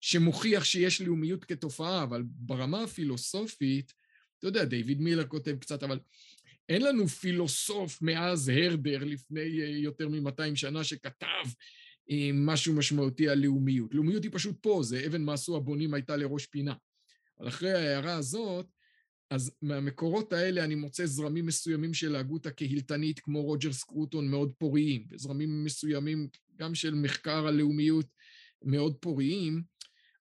שמוכיח 0.00 0.64
שיש 0.64 1.00
לאומיות 1.00 1.44
כתופעה, 1.44 2.02
אבל 2.02 2.22
ברמה 2.26 2.82
הפילוסופית, 2.82 3.92
אתה 4.38 4.46
יודע, 4.46 4.64
דיוויד 4.64 5.00
מילר 5.00 5.26
כותב 5.26 5.56
קצת, 5.60 5.82
אבל 5.82 5.98
אין 6.68 6.82
לנו 6.82 7.08
פילוסוף 7.08 8.02
מאז 8.02 8.48
הרדר 8.48 9.04
לפני 9.04 9.62
אה, 9.62 9.68
יותר 9.68 10.08
מ-200 10.08 10.54
שנה 10.56 10.84
שכתב 10.84 11.44
אה, 12.10 12.30
משהו 12.34 12.74
משמעותי 12.74 13.28
על 13.28 13.38
לאומיות. 13.38 13.94
לאומיות 13.94 14.22
היא 14.22 14.30
פשוט 14.34 14.56
פה, 14.60 14.80
זה 14.82 15.06
אבן 15.06 15.22
מעשו 15.22 15.56
הבונים 15.56 15.94
הייתה 15.94 16.16
לראש 16.16 16.46
פינה. 16.46 16.74
אבל 17.40 17.48
אחרי 17.48 17.72
ההערה 17.72 18.14
הזאת, 18.14 18.66
אז 19.30 19.52
מהמקורות 19.62 20.32
האלה 20.32 20.64
אני 20.64 20.74
מוצא 20.74 21.06
זרמים 21.06 21.46
מסוימים 21.46 21.94
של 21.94 22.16
ההגות 22.16 22.46
הקהילתנית, 22.46 23.20
כמו 23.20 23.42
רוג'ר 23.42 23.72
סקרוטון, 23.72 24.28
מאוד 24.28 24.52
פוריים, 24.58 25.06
וזרמים 25.10 25.64
מסוימים 25.64 26.28
גם 26.56 26.74
של 26.74 26.94
מחקר 26.94 27.46
הלאומיות 27.46 28.06
מאוד 28.62 28.96
פוריים. 29.00 29.62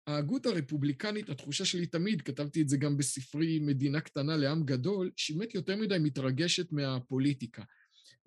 ההגות 0.08 0.46
הרפובליקנית, 0.46 1.30
התחושה 1.30 1.66
שלי 1.66 1.86
תמיד, 1.86 2.22
כתבתי 2.22 2.62
את 2.62 2.70
זה 2.70 2.78
גם 2.78 2.98
בספרי 2.98 3.60
מדינה 3.60 4.02
קטנה 4.02 4.38
לעם 4.38 4.64
גדול, 4.64 5.12
שהיא 5.16 5.38
באמת 5.38 5.56
יותר 5.56 5.76
מדי 5.76 5.98
מתרגשת 6.00 6.72
מהפוליטיקה. 6.72 7.64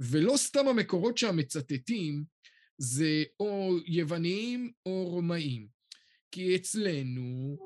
ולא 0.01 0.37
סתם 0.37 0.69
המקורות 0.69 1.19
שהמצטטים 1.19 2.25
זה 2.79 3.25
או 3.41 3.77
יווניים 3.87 4.73
או 4.87 5.09
רומאים. 5.09 5.67
כי 6.31 6.57
אצלנו 6.57 7.57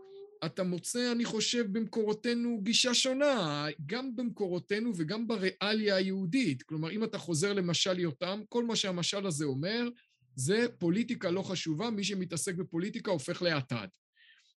אתה 0.46 0.62
מוצא, 0.62 1.12
אני 1.12 1.24
חושב, 1.24 1.66
במקורותינו 1.72 2.60
גישה 2.62 2.94
שונה, 2.94 3.66
גם 3.86 4.16
במקורותינו 4.16 4.92
וגם 4.96 5.28
בריאליה 5.28 5.96
היהודית. 5.96 6.62
כלומר, 6.62 6.90
אם 6.90 7.04
אתה 7.04 7.18
חוזר 7.18 7.52
למשל 7.52 7.98
יותם, 7.98 8.40
כל 8.48 8.64
מה 8.64 8.76
שהמשל 8.76 9.26
הזה 9.26 9.44
אומר, 9.44 9.88
זה 10.36 10.66
פוליטיקה 10.78 11.30
לא 11.30 11.42
חשובה, 11.42 11.90
מי 11.90 12.04
שמתעסק 12.04 12.54
בפוליטיקה 12.54 13.10
הופך 13.10 13.42
לאטד. 13.42 13.88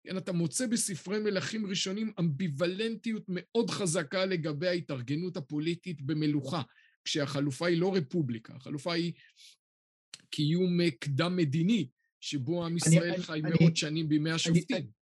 כן, 0.05 0.17
אתה 0.17 0.33
מוצא 0.33 0.67
בספרי 0.67 1.19
מלכים 1.19 1.67
ראשונים 1.67 2.13
אמביוולנטיות 2.21 3.25
מאוד 3.29 3.71
חזקה 3.71 4.25
לגבי 4.25 4.69
ההתארגנות 4.69 5.37
הפוליטית 5.37 6.03
במלוכה, 6.03 6.63
כשהחלופה 7.05 7.67
היא 7.67 7.79
לא 7.79 7.95
רפובליקה, 7.95 8.55
החלופה 8.55 8.93
היא 8.93 9.13
קיום 10.31 10.79
קדם 10.91 11.37
מדיני, 11.37 11.89
שבו 12.21 12.67
עם 12.67 12.77
ישראל 12.77 13.23
חי 13.23 13.41
מאות 13.45 13.77
שנים 13.77 14.09
בימי 14.09 14.31
השופטים. 14.31 14.98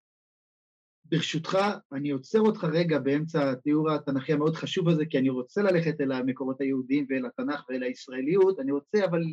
ברשותך, 1.10 1.58
אני 1.92 2.10
עוצר 2.10 2.40
אותך 2.40 2.64
רגע 2.64 3.00
באמצע 3.00 3.52
התיאור 3.52 3.92
התנ"כי 3.92 4.34
המאוד 4.34 4.56
חשוב 4.56 4.90
הזה, 4.90 5.06
כי 5.06 5.18
אני 5.18 5.30
רוצה 5.30 5.62
ללכת 5.62 6.02
אל 6.02 6.12
המקורות 6.12 6.62
היהודיים 6.62 7.06
ואל 7.10 7.26
התנ"ך 7.26 7.66
ואל 7.70 7.84
הישראליות, 7.84 8.60
אני 8.60 8.72
רוצה 8.72 9.06
אבל 9.06 9.24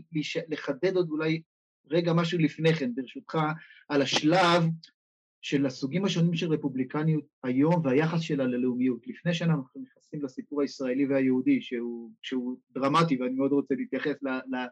לחדד 0.48 0.96
עוד 0.96 1.10
אולי 1.10 1.42
רגע 1.90 2.12
משהו 2.12 2.38
לפני 2.38 2.74
כן, 2.74 2.94
ברשותך, 2.94 3.38
על 3.88 4.02
השלב 4.02 4.62
של 5.42 5.66
הסוגים 5.66 6.04
השונים 6.04 6.34
של 6.34 6.52
רפובליקניות 6.52 7.24
היום 7.44 7.86
והיחס 7.86 8.20
שלה 8.20 8.44
ללאומיות. 8.44 9.06
לפני 9.06 9.34
שאנחנו 9.34 9.64
נכנסים 9.82 10.24
לסיפור 10.24 10.62
הישראלי 10.62 11.06
והיהודי, 11.06 11.62
שהוא, 11.62 12.10
שהוא 12.22 12.58
דרמטי 12.74 13.16
ואני 13.16 13.34
מאוד 13.34 13.52
רוצה 13.52 13.74
להתייחס 13.74 14.22
ל, 14.22 14.28
ל, 14.28 14.54
אה, 14.54 14.66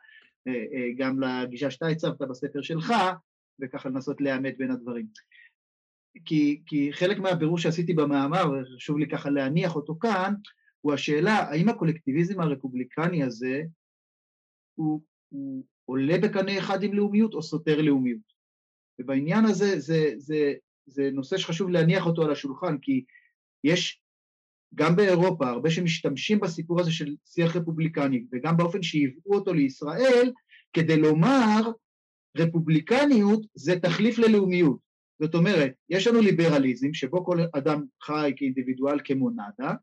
אה, 0.52 0.88
גם 0.96 1.20
לגישה 1.20 1.70
שאתה 1.70 1.86
הצבת 1.86 2.22
בספר 2.22 2.62
שלך, 2.62 2.94
וככה 3.60 3.88
לנסות 3.88 4.20
לאמת 4.20 4.58
בין 4.58 4.70
הדברים. 4.70 5.06
כי, 6.24 6.62
כי 6.66 6.92
חלק 6.92 7.18
מהבירור 7.18 7.58
שעשיתי 7.58 7.92
במאמר, 7.92 8.44
וחשוב 8.52 8.98
לי 8.98 9.08
ככה 9.08 9.30
להניח 9.30 9.76
אותו 9.76 9.98
כאן, 10.00 10.34
הוא 10.80 10.92
השאלה 10.92 11.32
האם 11.32 11.68
הקולקטיביזם 11.68 12.40
הרפובליקני 12.40 13.24
הזה 13.24 13.62
הוא, 14.74 15.00
הוא 15.28 15.64
עולה 15.84 16.18
בקנה 16.18 16.58
אחד 16.58 16.82
עם 16.82 16.94
לאומיות 16.94 17.34
או 17.34 17.42
סותר 17.42 17.82
לאומיות. 17.82 18.40
ובעניין 18.98 19.44
הזה 19.44 19.80
זה, 19.80 20.12
זה, 20.16 20.52
זה 20.86 21.10
נושא 21.12 21.36
שחשוב 21.36 21.70
להניח 21.70 22.06
אותו 22.06 22.22
על 22.22 22.32
השולחן, 22.32 22.78
כי 22.78 23.04
יש 23.64 24.02
גם 24.74 24.96
באירופה 24.96 25.48
הרבה 25.48 25.70
שמשתמשים 25.70 26.40
בסיפור 26.40 26.80
הזה 26.80 26.92
של 26.92 27.16
שיח 27.24 27.56
רפובליקני, 27.56 28.24
וגם 28.32 28.56
באופן 28.56 28.82
שהביאו 28.82 29.34
אותו 29.34 29.54
לישראל, 29.54 30.32
כדי 30.72 30.96
לומר 30.96 31.60
רפובליקניות 32.36 33.46
זה 33.54 33.80
תחליף 33.80 34.18
ללאומיות. 34.18 34.89
זאת 35.20 35.34
אומרת, 35.34 35.72
יש 35.88 36.06
לנו 36.06 36.20
ליברליזם 36.20 36.94
שבו 36.94 37.24
כל 37.24 37.38
אדם 37.52 37.84
חי 38.02 38.32
כאינדיבידואל 38.36 38.98
כמונדה, 39.04 39.74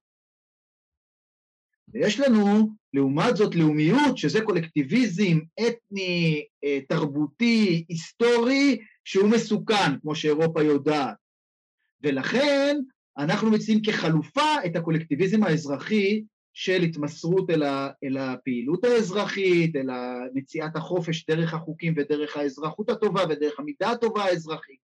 ויש 1.93 2.19
לנו, 2.19 2.69
לעומת 2.93 3.37
זאת, 3.37 3.55
לאומיות, 3.55 4.17
שזה 4.17 4.41
קולקטיביזם 4.41 5.39
אתני, 5.59 6.45
אה, 6.63 6.79
תרבותי, 6.89 7.85
היסטורי, 7.89 8.77
שהוא 9.05 9.29
מסוכן, 9.29 9.99
כמו 10.01 10.15
שאירופה 10.15 10.63
יודעת. 10.63 11.15
ולכן 12.01 12.77
אנחנו 13.17 13.51
מציעים 13.51 13.81
כחלופה 13.81 14.65
את 14.65 14.75
הקולקטיביזם 14.75 15.43
האזרחי 15.43 16.23
של 16.53 16.81
התמסרות 16.81 17.49
אל, 17.49 17.63
ה, 17.63 17.89
אל 18.03 18.17
הפעילות 18.17 18.83
האזרחית, 18.83 19.75
אל 19.75 19.89
מציאת 20.33 20.75
החופש 20.75 21.25
דרך 21.25 21.53
החוקים 21.53 21.93
ודרך 21.97 22.37
האזרחות 22.37 22.89
הטובה 22.89 23.23
ודרך 23.29 23.59
המידה 23.59 23.91
הטובה 23.91 24.23
האזרחית. 24.23 24.86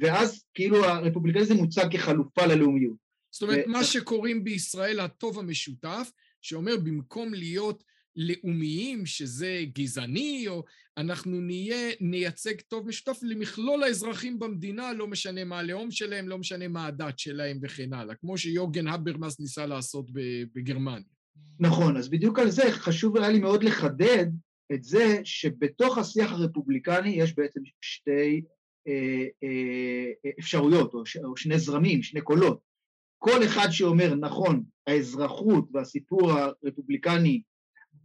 ואז 0.00 0.44
כאילו 0.54 0.84
הרפובליקניזם 0.84 1.56
מוצג 1.56 1.86
כחלופה 1.90 2.46
ללאומיות. 2.46 2.96
זאת 3.30 3.42
אומרת, 3.42 3.64
ו... 3.66 3.70
מה 3.70 3.84
שקוראים 3.84 4.44
בישראל 4.44 5.00
הטוב 5.00 5.38
המשותף, 5.38 6.10
שאומר 6.42 6.76
במקום 6.76 7.34
להיות 7.34 7.84
לאומיים, 8.16 9.06
שזה 9.06 9.60
גזעני, 9.74 10.44
או 10.48 10.64
אנחנו 10.96 11.40
נהיה, 11.40 11.90
נייצג 12.00 12.60
טוב 12.68 12.86
משותף 12.86 13.18
למכלול 13.22 13.82
האזרחים 13.82 14.38
במדינה, 14.38 14.92
לא 14.92 15.06
משנה 15.06 15.44
מה 15.44 15.58
הלאום 15.58 15.90
שלהם, 15.90 16.28
לא 16.28 16.38
משנה 16.38 16.68
מה 16.68 16.86
הדת 16.86 17.18
שלהם 17.18 17.58
וכן 17.62 17.92
הלאה, 17.92 18.14
כמו 18.14 18.38
שיוגן 18.38 18.88
הברמאס 18.88 19.40
ניסה 19.40 19.66
לעשות 19.66 20.06
בגרמניה. 20.54 21.08
נכון, 21.60 21.96
אז 21.96 22.08
בדיוק 22.08 22.38
על 22.38 22.50
זה 22.50 22.72
חשוב 22.72 23.16
היה 23.16 23.28
לי 23.28 23.38
מאוד 23.38 23.64
לחדד 23.64 24.26
את 24.72 24.84
זה 24.84 25.20
שבתוך 25.24 25.98
השיח 25.98 26.32
הרפובליקני 26.32 27.08
יש 27.08 27.34
בעצם 27.36 27.60
שתי 27.80 28.42
אפשרויות, 30.38 30.94
או, 30.94 31.06
ש, 31.06 31.16
או 31.16 31.36
שני 31.36 31.58
זרמים, 31.58 32.02
שני 32.02 32.20
קולות. 32.20 32.60
כל 33.18 33.44
אחד 33.44 33.68
שאומר, 33.70 34.14
נכון, 34.14 34.62
האזרחות 34.86 35.68
והסיפור 35.72 36.32
הרפובליקני 36.32 37.42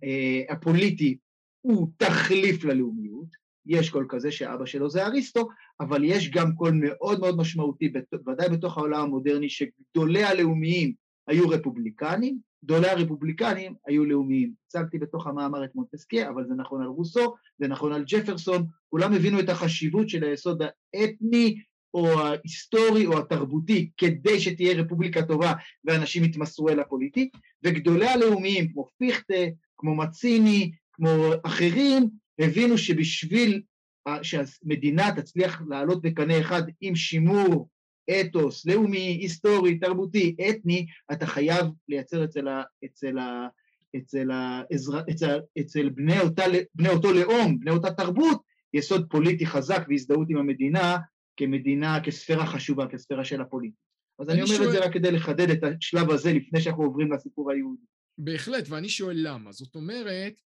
אה, 0.04 0.42
הפוליטי 0.50 1.18
הוא 1.62 1.88
תחליף 1.98 2.64
ללאומיות, 2.64 3.48
יש 3.66 3.90
קול 3.90 4.06
כזה 4.10 4.32
שאבא 4.32 4.66
שלו 4.66 4.90
זה 4.90 5.06
אריסטו, 5.06 5.48
אבל 5.80 6.04
יש 6.04 6.32
גם 6.32 6.56
קול 6.56 6.72
מאוד 6.84 7.20
מאוד 7.20 7.38
משמעותי, 7.38 7.94
ודאי 8.28 8.50
בתוך 8.50 8.78
העולם 8.78 9.02
המודרני, 9.02 9.50
שגדולי 9.50 10.24
הלאומיים 10.24 10.94
היו 11.28 11.50
רפובליקנים, 11.50 12.40
גדולי 12.66 12.90
הרפובליקנים 12.90 13.76
היו 13.88 14.06
לאומיים. 14.06 14.54
הצגתי 14.68 14.98
בתוך 14.98 15.28
המאמר 15.28 15.64
את 15.64 15.76
מונטסקיה, 15.76 16.30
אבל 16.30 16.48
זה 16.48 16.54
נכון 16.54 16.82
על 16.82 16.88
רוסו, 16.88 17.36
זה 17.60 17.68
נכון 17.68 17.94
על 17.94 18.04
ג'פרסון, 18.08 18.66
כולם 18.90 19.14
הבינו 19.14 19.40
את 19.40 19.50
החשיבות 19.50 20.10
של 20.10 20.24
היסוד 20.24 20.62
האתני 20.94 21.62
או 21.94 22.20
ההיסטורי 22.20 23.06
או 23.06 23.20
התרבותי 23.20 23.90
כדי 23.98 24.40
שתהיה 24.40 24.82
רפובליקה 24.82 25.22
טובה 25.22 25.54
ואנשים 25.86 26.24
יתמסרו 26.24 26.70
אל 26.70 26.80
הפוליטי, 26.80 27.30
וגדולי 27.64 28.08
הלאומיים 28.08 28.72
כמו 28.74 28.88
פיכטה, 28.98 29.44
כמו 29.78 29.96
מציני, 29.96 30.72
כמו 30.94 31.30
אחרים, 31.44 32.10
הבינו 32.40 32.78
שבשביל 32.78 33.62
שהמדינה 34.22 35.12
תצליח 35.16 35.62
לעלות 35.70 36.02
בקנה 36.02 36.40
אחד 36.42 36.64
עם 36.82 36.96
שימור 36.96 37.70
אתוס, 38.10 38.66
לאומי, 38.66 39.18
היסטורי, 39.22 39.80
תרבותי, 39.80 40.36
אתני, 40.50 40.86
אתה 41.12 41.26
חייב 41.26 41.66
לייצר 41.90 42.24
אצל, 42.24 42.48
ה, 42.48 42.64
אצל, 42.86 43.18
ה, 43.18 43.48
אצל, 43.98 44.32
האזר, 44.32 45.00
אצל, 45.10 45.40
אצל 45.60 45.90
בני, 45.90 46.20
אותה, 46.20 46.44
בני 46.76 46.90
אותו 46.90 47.14
לאום, 47.14 47.60
בני 47.60 47.72
אותה 47.72 47.92
תרבות, 47.92 48.42
יסוד 48.74 49.08
פוליטי 49.10 49.46
חזק 49.46 49.86
והזדהות 49.90 50.28
עם 50.30 50.38
המדינה 50.38 50.98
כמדינה, 51.38 52.00
כספירה 52.04 52.46
חשובה, 52.46 52.88
כספירה 52.88 53.26
של 53.26 53.42
הפוליטי. 53.42 53.76
אז 54.20 54.30
אני, 54.30 54.34
אני 54.34 54.44
אומר 54.44 54.56
שואל... 54.56 54.68
את 54.68 54.72
זה 54.72 54.86
רק 54.86 54.94
כדי 54.94 55.12
לחדד 55.12 55.50
את 55.50 55.64
השלב 55.64 56.12
הזה 56.12 56.34
לפני 56.34 56.62
שאנחנו 56.62 56.84
עוברים 56.84 57.12
לסיפור 57.12 57.52
היהודי. 57.52 57.84
בהחלט, 58.18 58.70
ואני 58.70 58.90
שואל 58.90 59.18
למה. 59.20 59.52
זאת 59.52 59.76
אומרת, 59.76 60.42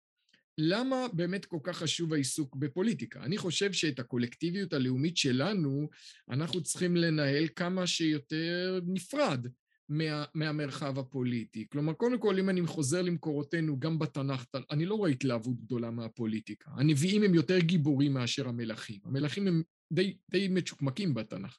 למה 0.58 1.06
באמת 1.12 1.44
כל 1.44 1.58
כך 1.62 1.76
חשוב 1.76 2.12
העיסוק 2.12 2.56
בפוליטיקה? 2.56 3.22
אני 3.22 3.38
חושב 3.38 3.72
שאת 3.72 3.98
הקולקטיביות 3.98 4.72
הלאומית 4.72 5.16
שלנו, 5.16 5.88
אנחנו 6.30 6.62
צריכים 6.62 6.96
לנהל 6.96 7.48
כמה 7.56 7.86
שיותר 7.86 8.80
נפרד 8.86 9.46
מה, 9.88 10.24
מהמרחב 10.34 10.98
הפוליטי. 10.98 11.66
כלומר, 11.72 11.92
קודם 11.92 12.18
כל, 12.18 12.38
אם 12.38 12.50
אני 12.50 12.66
חוזר 12.66 13.02
למקורותינו, 13.02 13.80
גם 13.80 13.98
בתנ"ך, 13.98 14.44
אני 14.70 14.86
לא 14.86 14.94
רואה 14.94 15.10
התלהבות 15.10 15.60
גדולה 15.60 15.90
מהפוליטיקה. 15.90 16.70
הנביאים 16.76 17.22
הם 17.22 17.34
יותר 17.34 17.58
גיבורים 17.58 18.14
מאשר 18.14 18.48
המלכים. 18.48 19.00
המלכים 19.04 19.46
הם 19.46 19.62
די, 19.92 20.16
די 20.30 20.48
מצ'וקמקים 20.48 21.14
בתנ"ך. 21.14 21.58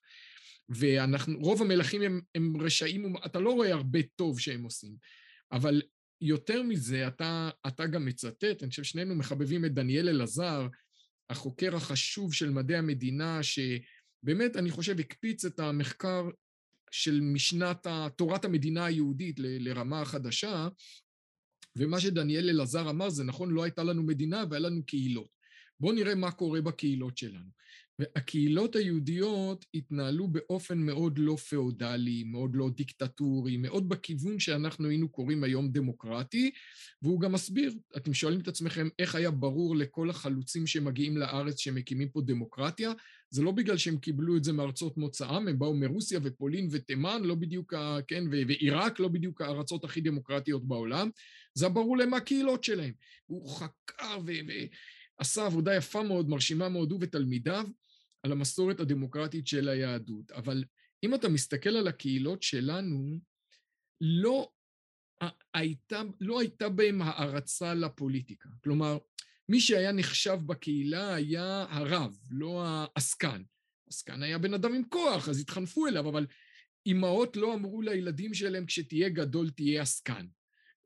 ורוב 0.70 1.62
המלכים 1.62 2.02
הם, 2.02 2.22
הם 2.36 2.62
רשעים, 2.62 3.16
אתה 3.26 3.40
לא 3.40 3.52
רואה 3.52 3.74
הרבה 3.74 4.00
טוב 4.16 4.40
שהם 4.40 4.64
עושים. 4.64 4.96
אבל 5.52 5.82
יותר 6.22 6.64
מזה, 6.64 7.08
אתה, 7.08 7.50
אתה 7.68 7.86
גם 7.86 8.06
מצטט, 8.06 8.64
אני 8.64 8.70
חושב 8.70 8.84
שנינו 8.84 9.16
מחבבים 9.16 9.66
את 9.66 9.74
דניאל 9.74 10.10
אלעזר, 10.10 10.68
החוקר 11.30 11.76
החשוב 11.76 12.34
של 12.34 12.50
מדעי 12.50 12.78
המדינה, 12.78 13.40
שבאמת, 13.44 14.56
אני 14.56 14.72
חושב, 14.72 15.00
הקפיץ 15.00 15.46
את 15.46 15.60
המחקר 15.60 16.30
של 16.92 17.22
משנת 17.22 17.88
תורת 18.16 18.46
המדינה 18.46 18.86
היהודית 18.86 19.36
לרמה 19.40 20.02
החדשה, 20.02 20.68
ומה 21.76 22.00
שדניאל 22.00 22.50
אלעזר 22.50 22.90
אמר 22.90 23.10
זה 23.10 23.24
נכון, 23.24 23.52
לא 23.52 23.64
הייתה 23.64 23.84
לנו 23.84 24.04
מדינה 24.04 24.44
והיה 24.50 24.60
לנו 24.60 24.86
קהילות. 24.86 25.38
בואו 25.80 25.94
נראה 25.94 26.16
מה 26.16 26.32
קורה 26.32 26.62
בקהילות 26.62 27.18
שלנו. 27.18 27.50
והקהילות 28.00 28.76
היהודיות 28.76 29.66
התנהלו 29.74 30.28
באופן 30.28 30.78
מאוד 30.78 31.18
לא 31.18 31.36
פאודלי, 31.36 32.24
מאוד 32.24 32.52
לא 32.54 32.70
דיקטטורי, 32.70 33.58
מאוד 33.58 33.90
בכיוון 33.90 34.40
שאנחנו 34.40 34.90
היינו 34.90 35.10
קוראים 35.10 35.44
היום 35.44 35.72
דמוקרטי, 35.72 36.52
והוא 37.02 37.20
גם 37.20 37.32
מסביר, 37.32 37.74
אתם 37.98 38.14
שואלים 38.14 38.40
את 38.40 38.48
עצמכם 38.48 38.88
איך 39.00 39.16
היה 39.16 39.32
ברור 39.32 39.76
לכל 39.76 40.10
החלוצים 40.10 40.68
שמגיעים 40.68 41.18
לארץ 41.18 41.60
שמקימים 41.60 42.10
פה 42.10 42.22
דמוקרטיה, 42.22 42.92
זה 43.30 43.42
לא 43.42 43.52
בגלל 43.52 43.78
שהם 43.78 43.98
קיבלו 43.98 44.38
את 44.38 44.44
זה 44.44 44.54
מארצות 44.54 44.98
מוצאם, 44.98 45.48
הם 45.48 45.60
באו 45.60 45.76
מרוסיה 45.76 46.20
ופולין 46.24 46.68
ותימן, 46.72 47.22
לא 47.24 47.36
בדיוק, 47.36 47.74
ה, 47.74 47.98
כן, 48.08 48.24
ועיראק, 48.32 49.00
לא 49.00 49.08
בדיוק 49.08 49.42
הארצות 49.42 49.84
הכי 49.84 50.02
דמוקרטיות 50.02 50.68
בעולם, 50.68 51.10
זה 51.54 51.70
ברור 51.70 51.98
להם 51.98 52.14
הקהילות 52.14 52.64
שלהם. 52.64 52.94
הוא 53.26 53.50
חקר 53.50 54.20
ועשה 55.20 55.46
עבודה 55.46 55.76
יפה 55.76 56.04
מאוד, 56.04 56.30
מרשימה 56.30 56.70
מאוד, 56.70 56.92
הוא 56.92 57.00
ותלמידיו, 57.02 57.66
על 58.28 58.32
המסורת 58.32 58.80
הדמוקרטית 58.80 59.48
של 59.48 59.70
היהדות. 59.70 60.32
אבל 60.32 60.64
אם 61.04 61.16
אתה 61.16 61.30
מסתכל 61.30 61.70
על 61.70 61.88
הקהילות 61.88 62.44
שלנו, 62.44 63.20
לא 64.02 64.52
הייתה, 65.54 66.02
לא 66.22 66.40
הייתה 66.40 66.70
בהם 66.70 67.02
הערצה 67.02 67.74
לפוליטיקה. 67.74 68.50
כלומר, 68.64 68.98
מי 69.50 69.60
שהיה 69.60 69.92
נחשב 69.92 70.38
בקהילה 70.46 71.16
היה 71.16 71.66
הרב, 71.70 72.18
לא 72.30 72.64
העסקן. 72.66 73.44
עסקן 73.90 74.24
היה 74.24 74.38
בן 74.38 74.54
אדם 74.54 74.74
עם 74.74 74.84
כוח, 74.90 75.30
אז 75.30 75.40
התחנפו 75.40 75.88
אליו, 75.88 76.10
אבל 76.10 76.26
אימהות 76.86 77.38
לא 77.38 77.54
אמרו 77.54 77.82
לילדים 77.82 78.34
שלהם, 78.34 78.66
כשתהיה 78.66 79.10
גדול 79.10 79.50
תהיה 79.50 79.82
עסקן. 79.82 80.28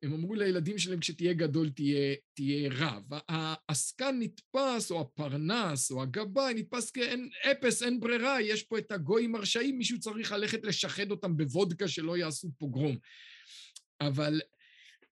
הם 0.03 0.13
אמרו 0.13 0.35
לילדים 0.35 0.77
שלהם, 0.77 0.99
כשתהיה 0.99 1.33
גדול 1.33 1.69
תהיה, 1.69 2.15
תהיה 2.33 2.69
רב. 2.73 3.03
העסקן 3.29 4.19
נתפס, 4.19 4.91
או 4.91 5.01
הפרנס, 5.01 5.91
או 5.91 6.01
הגבאי, 6.01 6.53
נתפס 6.53 6.91
כאין 6.91 7.29
אפס, 7.51 7.83
אין 7.83 7.99
ברירה, 7.99 8.41
יש 8.41 8.63
פה 8.63 8.77
את 8.77 8.91
הגויים 8.91 9.35
הרשעים, 9.35 9.77
מישהו 9.77 9.99
צריך 9.99 10.31
ללכת 10.31 10.65
לשחד 10.65 11.11
אותם 11.11 11.37
בוודקה 11.37 11.87
שלא 11.87 12.17
יעשו 12.17 12.51
פוגרום. 12.57 12.97
אבל 14.01 14.41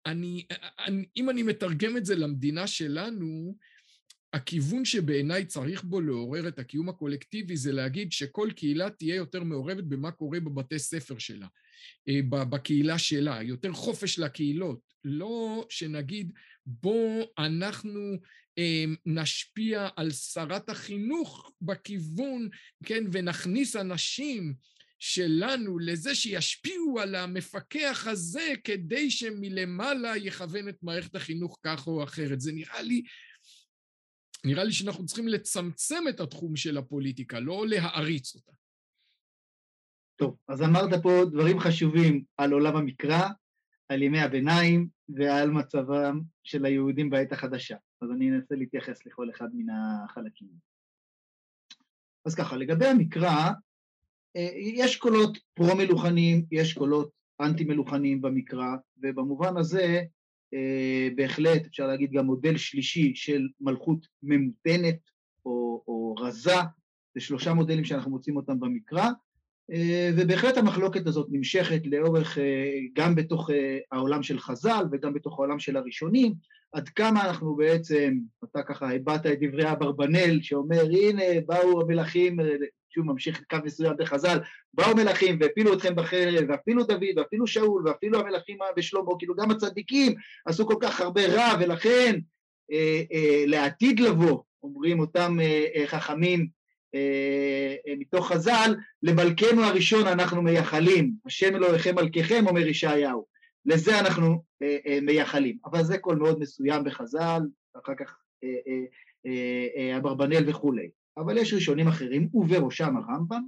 אני, 0.05 0.45
אני, 0.85 1.05
אם 1.17 1.29
אני 1.29 1.43
מתרגם 1.43 1.97
את 1.97 2.05
זה 2.05 2.15
למדינה 2.15 2.67
שלנו, 2.67 3.55
הכיוון 4.33 4.85
שבעיניי 4.85 5.45
צריך 5.45 5.83
בו 5.83 6.01
לעורר 6.01 6.47
את 6.47 6.59
הקיום 6.59 6.89
הקולקטיבי 6.89 7.57
זה 7.57 7.71
להגיד 7.71 8.11
שכל 8.11 8.49
קהילה 8.55 8.89
תהיה 8.89 9.15
יותר 9.15 9.43
מעורבת 9.43 9.83
במה 9.83 10.11
קורה 10.11 10.39
בבתי 10.39 10.79
ספר 10.79 11.17
שלה. 11.17 11.47
אה, 12.09 12.19
בקהילה 12.29 12.99
שלה, 12.99 13.43
יותר 13.43 13.73
חופש 13.73 14.19
לקהילות, 14.19 14.79
לא 15.03 15.65
שנגיד 15.69 16.31
בוא 16.65 17.25
אנחנו 17.37 18.17
אה, 18.57 18.85
נשפיע 19.05 19.87
על 19.95 20.11
שרת 20.11 20.69
החינוך 20.69 21.51
בכיוון, 21.61 22.49
כן, 22.83 23.03
ונכניס 23.11 23.75
אנשים 23.75 24.53
שלנו 24.99 25.79
לזה 25.79 26.15
שישפיעו 26.15 26.99
על 26.99 27.15
המפקח 27.15 28.07
הזה 28.07 28.53
כדי 28.63 29.11
שמלמעלה 29.11 30.17
יכוון 30.17 30.69
את 30.69 30.75
מערכת 30.83 31.15
החינוך 31.15 31.59
כך 31.63 31.87
או 31.87 32.03
אחרת. 32.03 32.41
זה 32.41 32.51
נראה 32.51 32.81
לי, 32.81 33.03
נראה 34.45 34.63
לי 34.63 34.71
שאנחנו 34.71 35.05
צריכים 35.05 35.27
לצמצם 35.27 36.03
את 36.09 36.19
התחום 36.19 36.55
של 36.55 36.77
הפוליטיקה, 36.77 37.39
לא 37.39 37.67
להעריץ 37.67 38.35
אותה. 38.35 38.51
טוב, 40.15 40.37
אז 40.47 40.61
אמרת 40.61 41.03
פה 41.03 41.09
דברים 41.31 41.59
חשובים 41.59 42.23
על 42.37 42.51
עולם 42.51 42.75
המקרא, 42.75 43.29
על 43.89 44.01
ימי 44.01 44.19
הביניים 44.19 44.87
ועל 45.09 45.51
מצבם 45.51 46.21
של 46.43 46.65
היהודים 46.65 47.09
בעת 47.09 47.31
החדשה. 47.31 47.77
אז 48.01 48.11
אני 48.11 48.31
אנסה 48.31 48.55
להתייחס 48.55 49.05
לכל 49.05 49.29
אחד 49.29 49.47
מן 49.53 49.73
החלקים. 49.73 50.47
אז 52.25 52.35
ככה, 52.35 52.57
לגבי 52.57 52.85
המקרא, 52.85 53.51
אה, 54.35 54.49
יש 54.55 54.97
קולות 54.97 55.37
פרו-מלוכניים, 55.53 56.45
יש 56.51 56.73
קולות 56.73 57.11
אנטי-מלוכניים 57.41 58.21
במקרא, 58.21 58.75
ובמובן 58.97 59.57
הזה 59.57 60.01
בהחלט 61.15 61.65
אפשר 61.65 61.87
להגיד 61.87 62.11
גם 62.11 62.25
מודל 62.25 62.57
שלישי 62.57 63.11
של 63.15 63.47
מלכות 63.61 64.07
ממותנת 64.23 64.99
או, 65.45 65.83
או 65.87 66.15
רזה, 66.19 66.55
זה 67.15 67.21
שלושה 67.21 67.53
מודלים 67.53 67.85
שאנחנו 67.85 68.11
מוצאים 68.11 68.37
אותם 68.37 68.59
במקרא, 68.59 69.09
אה, 69.71 70.09
ובהחלט 70.17 70.57
המחלוקת 70.57 71.07
הזאת 71.07 71.27
נמשכת 71.31 71.81
לאורך, 71.85 72.37
אה, 72.37 72.71
גם 72.93 73.15
בתוך 73.15 73.49
אה, 73.49 73.77
העולם 73.91 74.23
של 74.23 74.39
חז"ל 74.39 74.85
וגם 74.91 75.13
בתוך 75.13 75.39
העולם 75.39 75.59
של 75.59 75.77
הראשונים, 75.77 76.33
עד 76.73 76.89
כמה 76.89 77.25
אנחנו 77.25 77.55
בעצם, 77.55 78.17
אתה 78.43 78.63
ככה 78.63 78.95
הבעת 78.95 79.25
את 79.25 79.37
דברי 79.41 79.71
אברבנאל 79.71 80.39
שאומר 80.41 80.81
הנה 80.81 81.41
באו 81.45 81.81
המלכים 81.81 82.37
שוב 82.89 83.05
ממשיך 83.05 83.43
קו 83.49 83.57
מסוים 83.63 83.93
בחז"ל, 83.97 84.37
באו 84.73 84.95
מלכים 84.95 85.37
והפילו 85.41 85.73
אתכם 85.73 85.95
בחרב, 85.95 86.45
ואפילו 86.49 86.83
דוד, 86.83 87.17
ואפילו 87.17 87.47
שאול, 87.47 87.87
ואפילו 87.87 88.19
המלכים 88.19 88.57
ושלמה, 88.77 89.11
כאילו 89.19 89.35
גם 89.35 89.51
הצדיקים 89.51 90.15
עשו 90.45 90.67
כל 90.67 90.75
כך 90.81 91.01
הרבה 91.01 91.25
רע, 91.25 91.53
ולכן 91.59 92.19
אה, 92.71 93.01
אה, 93.13 93.43
לעתיד 93.47 93.99
לבוא, 93.99 94.39
אומרים 94.63 94.99
אותם 94.99 95.37
אה, 95.41 95.65
אה, 95.75 95.87
חכמים 95.87 96.47
אה, 96.95 97.75
אה, 97.87 97.93
מתוך 97.97 98.31
חז"ל, 98.31 98.75
למלכנו 99.03 99.63
הראשון 99.63 100.07
אנחנו 100.07 100.41
מייחלים, 100.41 101.13
השם 101.25 101.55
אלוהיכם 101.55 101.95
מלככם, 101.95 102.47
אומר 102.47 102.67
ישעיהו. 102.67 103.25
לזה 103.65 103.99
אנחנו 103.99 104.43
אה, 104.61 104.77
אה, 104.85 104.99
מייחלים. 105.01 105.57
אבל 105.65 105.83
זה 105.83 105.97
קול 105.97 106.17
מאוד 106.17 106.39
מסוים 106.39 106.83
בחז"ל, 106.83 107.41
אחר 107.83 107.93
כך 107.99 108.17
אה, 108.43 108.49
אה, 108.67 108.83
אה, 109.25 109.67
אה, 109.77 109.97
אברבנאל 109.97 110.49
וכולי. 110.49 110.89
אבל 111.17 111.37
יש 111.37 111.53
ראשונים 111.53 111.87
אחרים, 111.87 112.29
ובראשם 112.33 112.97
הרמב"ם, 112.97 113.47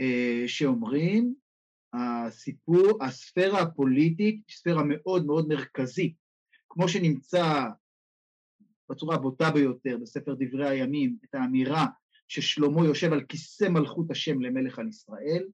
אה, 0.00 0.44
שאומרים, 0.46 1.34
הסיפור, 1.92 3.04
הספירה 3.04 3.60
הפוליטית 3.60 4.40
ספירה 4.50 4.82
מאוד 4.86 5.26
מאוד 5.26 5.48
מרכזית, 5.48 6.14
כמו 6.68 6.88
שנמצא 6.88 7.66
בצורה 8.90 9.14
הבוטה 9.16 9.50
ביותר 9.50 9.98
בספר 10.02 10.34
דברי 10.38 10.68
הימים, 10.68 11.16
את 11.24 11.34
האמירה 11.34 11.86
ששלמה 12.28 12.84
יושב 12.84 13.12
על 13.12 13.24
כיסא 13.28 13.64
מלכות 13.64 14.10
השם 14.10 14.40
למלך 14.40 14.78
על 14.78 14.88
ישראל, 14.88 15.44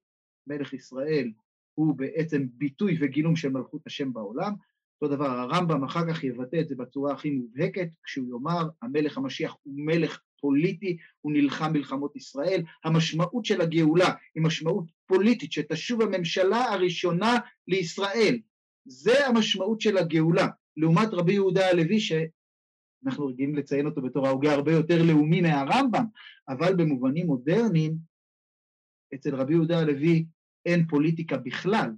מלך 0.46 0.72
ישראל 0.72 1.32
הוא 1.74 1.96
בעצם 1.96 2.46
ביטוי 2.52 2.98
וגילום 3.00 3.36
של 3.36 3.48
מלכות 3.48 3.86
השם 3.86 4.12
בעולם, 4.12 4.52
אותו 5.02 5.14
דבר 5.16 5.26
הרמב"ם 5.26 5.84
אחר 5.84 6.00
כך 6.10 6.24
יבטא 6.24 6.60
את 6.60 6.68
זה 6.68 6.76
בצורה 6.76 7.12
הכי 7.12 7.30
מובהקת, 7.30 7.88
כשהוא 8.04 8.28
יאמר, 8.28 8.68
המלך 8.82 9.18
המשיח 9.18 9.56
הוא 9.62 9.74
מלך 9.76 10.20
פוליטי, 10.40 10.96
הוא 11.20 11.32
נלחם 11.32 11.72
מלחמות 11.72 12.16
ישראל. 12.16 12.62
המשמעות 12.84 13.44
של 13.44 13.60
הגאולה 13.60 14.14
היא 14.34 14.42
משמעות 14.42 14.84
פוליטית, 15.06 15.52
שתשוב 15.52 16.02
הממשלה 16.02 16.64
הראשונה 16.64 17.38
לישראל. 17.68 18.38
זה 18.84 19.26
המשמעות 19.26 19.80
של 19.80 19.98
הגאולה, 19.98 20.48
לעומת 20.76 21.08
רבי 21.12 21.32
יהודה 21.32 21.68
הלוי, 21.68 22.00
שאנחנו 22.00 23.26
רגילים 23.26 23.54
לציין 23.54 23.86
אותו 23.86 24.02
בתור 24.02 24.26
ההוגה 24.26 24.52
הרבה 24.52 24.72
יותר 24.72 25.02
לאומי 25.02 25.40
מהרמב"ם, 25.40 26.04
אבל 26.48 26.74
במובנים 26.76 27.26
מודרניים, 27.26 27.96
אצל 29.14 29.34
רבי 29.34 29.52
יהודה 29.52 29.78
הלוי 29.78 30.26
אין 30.66 30.86
פוליטיקה 30.86 31.36
בכלל. 31.36 31.90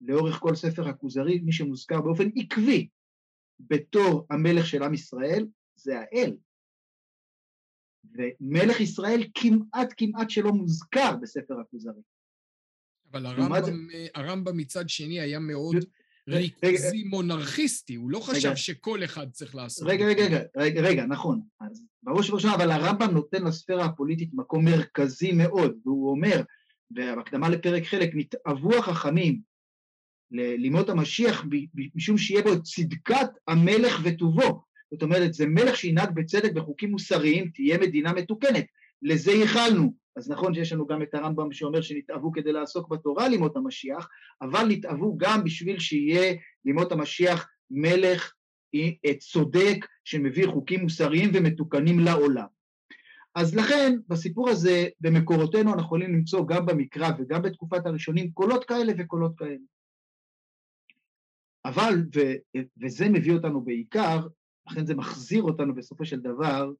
לאורך 0.00 0.34
כל 0.34 0.54
ספר 0.54 0.88
הכוזרי, 0.88 1.38
מי 1.38 1.52
שמוזכר 1.52 2.00
באופן 2.00 2.28
עקבי 2.36 2.88
בתור 3.60 4.26
המלך 4.30 4.66
של 4.66 4.82
עם 4.82 4.94
ישראל, 4.94 5.46
זה 5.76 6.00
האל. 6.00 6.36
ומלך 8.12 8.80
ישראל 8.80 9.24
כמעט 9.34 9.94
כמעט 9.96 10.30
שלא 10.30 10.52
מוזכר 10.52 11.16
בספר 11.22 11.60
הכוזרי. 11.60 12.02
אבל 13.12 13.26
הרמב"ם, 13.26 13.64
זה... 13.64 14.06
הרמב"ם 14.14 14.56
מצד 14.56 14.88
שני 14.88 15.20
היה 15.20 15.38
מאוד 15.38 15.76
ריכוזי 16.28 17.04
מונרכיסטי, 17.04 17.94
הוא 17.94 18.10
לא 18.10 18.20
חשב 18.20 18.48
רגע, 18.48 18.56
שכל 18.56 19.04
אחד 19.04 19.30
צריך 19.30 19.54
לעשות. 19.54 19.88
רגע, 19.88 20.06
רגע, 20.06 20.24
רגע, 20.24 20.42
רגע, 20.56 20.80
רגע, 20.80 21.06
נכון. 21.06 21.40
אז 21.60 21.84
בראש 22.02 22.28
ובראשונה, 22.28 22.54
אבל 22.54 22.70
הרמב"ם 22.70 23.10
נותן 23.10 23.44
לספירה 23.44 23.84
הפוליטית 23.84 24.30
מקום 24.32 24.64
מרכזי 24.64 25.32
מאוד, 25.32 25.78
והוא 25.84 26.10
אומר, 26.10 26.42
בהקדמה 26.90 27.48
לפרק 27.48 27.84
חלק, 27.84 28.10
נתאבו 28.14 28.74
החכמים 28.74 29.40
לימות 30.30 30.88
המשיח 30.88 31.44
משום 31.94 32.18
שיהיה 32.18 32.42
בו 32.42 32.62
צדקת 32.62 33.30
המלך 33.48 34.00
וטובו. 34.04 34.64
זאת 34.94 35.02
אומרת, 35.02 35.34
זה 35.34 35.46
מלך 35.46 35.76
שינהג 35.76 36.14
בצדק 36.14 36.52
בחוקים 36.52 36.90
מוסריים, 36.90 37.50
תהיה 37.54 37.78
מדינה 37.78 38.12
מתוקנת. 38.12 38.64
לזה 39.02 39.32
ייחלנו. 39.32 39.94
אז 40.16 40.30
נכון 40.30 40.54
שיש 40.54 40.72
לנו 40.72 40.86
גם 40.86 41.02
את 41.02 41.14
הרמב"ם 41.14 41.52
שאומר 41.52 41.80
שנתאבו 41.80 42.32
כדי 42.32 42.52
לעסוק 42.52 42.88
בתורה 42.88 43.28
לימות 43.28 43.56
המשיח, 43.56 44.08
אבל 44.42 44.66
נתאבו 44.68 45.16
גם 45.16 45.44
בשביל 45.44 45.78
שיהיה 45.78 46.34
לימות 46.64 46.92
המשיח 46.92 47.48
מלך 47.70 48.34
אה, 48.74 49.14
צודק 49.18 49.86
שמביא 50.04 50.46
חוקים 50.46 50.80
מוסריים 50.80 51.30
ומתוקנים 51.34 51.98
לעולם. 51.98 52.46
אז 53.34 53.54
לכן, 53.56 53.96
בסיפור 54.08 54.48
הזה, 54.48 54.88
במקורותינו 55.00 55.70
אנחנו 55.70 55.82
יכולים 55.82 56.12
למצוא 56.12 56.46
גם 56.48 56.66
במקרא 56.66 57.10
וגם 57.18 57.42
בתקופת 57.42 57.86
הראשונים 57.86 58.30
קולות 58.32 58.64
כאלה 58.64 58.92
וקולות 58.98 59.38
כאלה. 59.38 59.56
אבל, 61.64 61.94
ו, 62.14 62.20
וזה 62.82 63.08
מביא 63.08 63.32
אותנו 63.32 63.60
בעיקר, 63.60 64.26
לכן 64.66 64.86
זה 64.86 64.94
מחזיר 64.94 65.42
אותנו 65.42 65.74
בסופו 65.74 66.04
של 66.04 66.20
דבר 66.20 66.72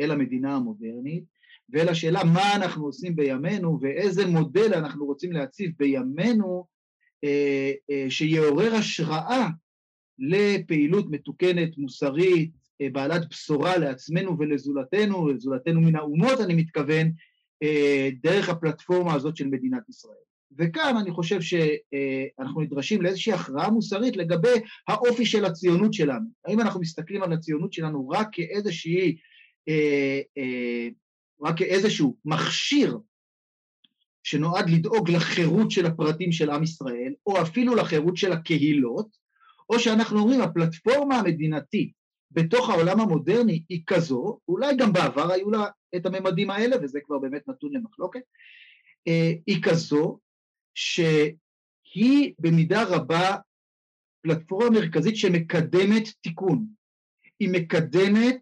אל 0.00 0.10
המדינה 0.10 0.56
המודרנית, 0.56 1.24
ואל 1.68 1.88
השאלה 1.88 2.24
מה 2.24 2.56
אנחנו 2.56 2.84
עושים 2.84 3.16
בימינו 3.16 3.78
ואיזה 3.80 4.26
מודל 4.26 4.74
אנחנו 4.74 5.06
רוצים 5.06 5.32
להציב 5.32 5.70
בימינו 5.78 6.66
אה, 7.24 7.72
אה, 7.90 8.06
שיעורר 8.10 8.74
השראה 8.74 9.48
לפעילות 10.18 11.10
מתוקנת, 11.10 11.78
מוסרית, 11.78 12.50
אה, 12.80 12.88
בעלת 12.92 13.28
בשורה 13.28 13.78
לעצמנו 13.78 14.38
ולזולתנו, 14.38 15.28
לזולתנו 15.28 15.80
מן 15.80 15.96
האומות 15.96 16.40
אני 16.40 16.54
מתכוון, 16.54 17.12
דרך 18.22 18.48
הפלטפורמה 18.48 19.14
הזאת 19.14 19.36
של 19.36 19.46
מדינת 19.46 19.88
ישראל. 19.88 20.31
וכאן 20.58 20.96
אני 20.96 21.10
חושב 21.10 21.40
שאנחנו 21.40 22.60
נדרשים 22.60 23.02
לאיזושהי 23.02 23.32
הכרעה 23.32 23.70
מוסרית 23.70 24.16
לגבי 24.16 24.54
האופי 24.88 25.26
של 25.26 25.44
הציונות 25.44 25.94
שלנו. 25.94 26.26
האם 26.44 26.60
אנחנו 26.60 26.80
מסתכלים 26.80 27.22
על 27.22 27.32
הציונות 27.32 27.72
שלנו 27.72 28.08
רק 28.08 28.28
כאיזושהי, 28.32 29.16
אה, 29.68 30.20
אה, 30.38 30.88
רק 31.42 31.58
כאיזשהו 31.58 32.16
מכשיר 32.24 32.98
שנועד 34.22 34.70
לדאוג 34.70 35.10
לחירות 35.10 35.70
של 35.70 35.86
הפרטים 35.86 36.32
של 36.32 36.50
עם 36.50 36.62
ישראל, 36.62 37.14
או 37.26 37.42
אפילו 37.42 37.74
לחירות 37.74 38.16
של 38.16 38.32
הקהילות, 38.32 39.16
או 39.70 39.78
שאנחנו 39.78 40.18
אומרים, 40.18 40.40
הפלטפורמה 40.40 41.18
המדינתית 41.18 41.92
בתוך 42.30 42.70
העולם 42.70 43.00
המודרני 43.00 43.62
היא 43.68 43.82
כזו, 43.86 44.38
אולי 44.48 44.76
גם 44.76 44.92
בעבר 44.92 45.32
היו 45.32 45.50
לה 45.50 45.66
את 45.96 46.06
הממדים 46.06 46.50
האלה, 46.50 46.76
וזה 46.82 47.00
כבר 47.04 47.18
באמת 47.18 47.48
נתון 47.48 47.72
למחלוקת, 47.72 48.20
אה, 49.08 49.32
היא 49.46 49.62
כזו 49.62 50.18
שהיא 50.74 52.34
במידה 52.38 52.82
רבה 52.82 53.36
פלטפורמה 54.22 54.70
מרכזית 54.70 55.16
שמקדמת 55.16 56.08
תיקון. 56.20 56.66
היא 57.40 57.48
מקדמת 57.52 58.36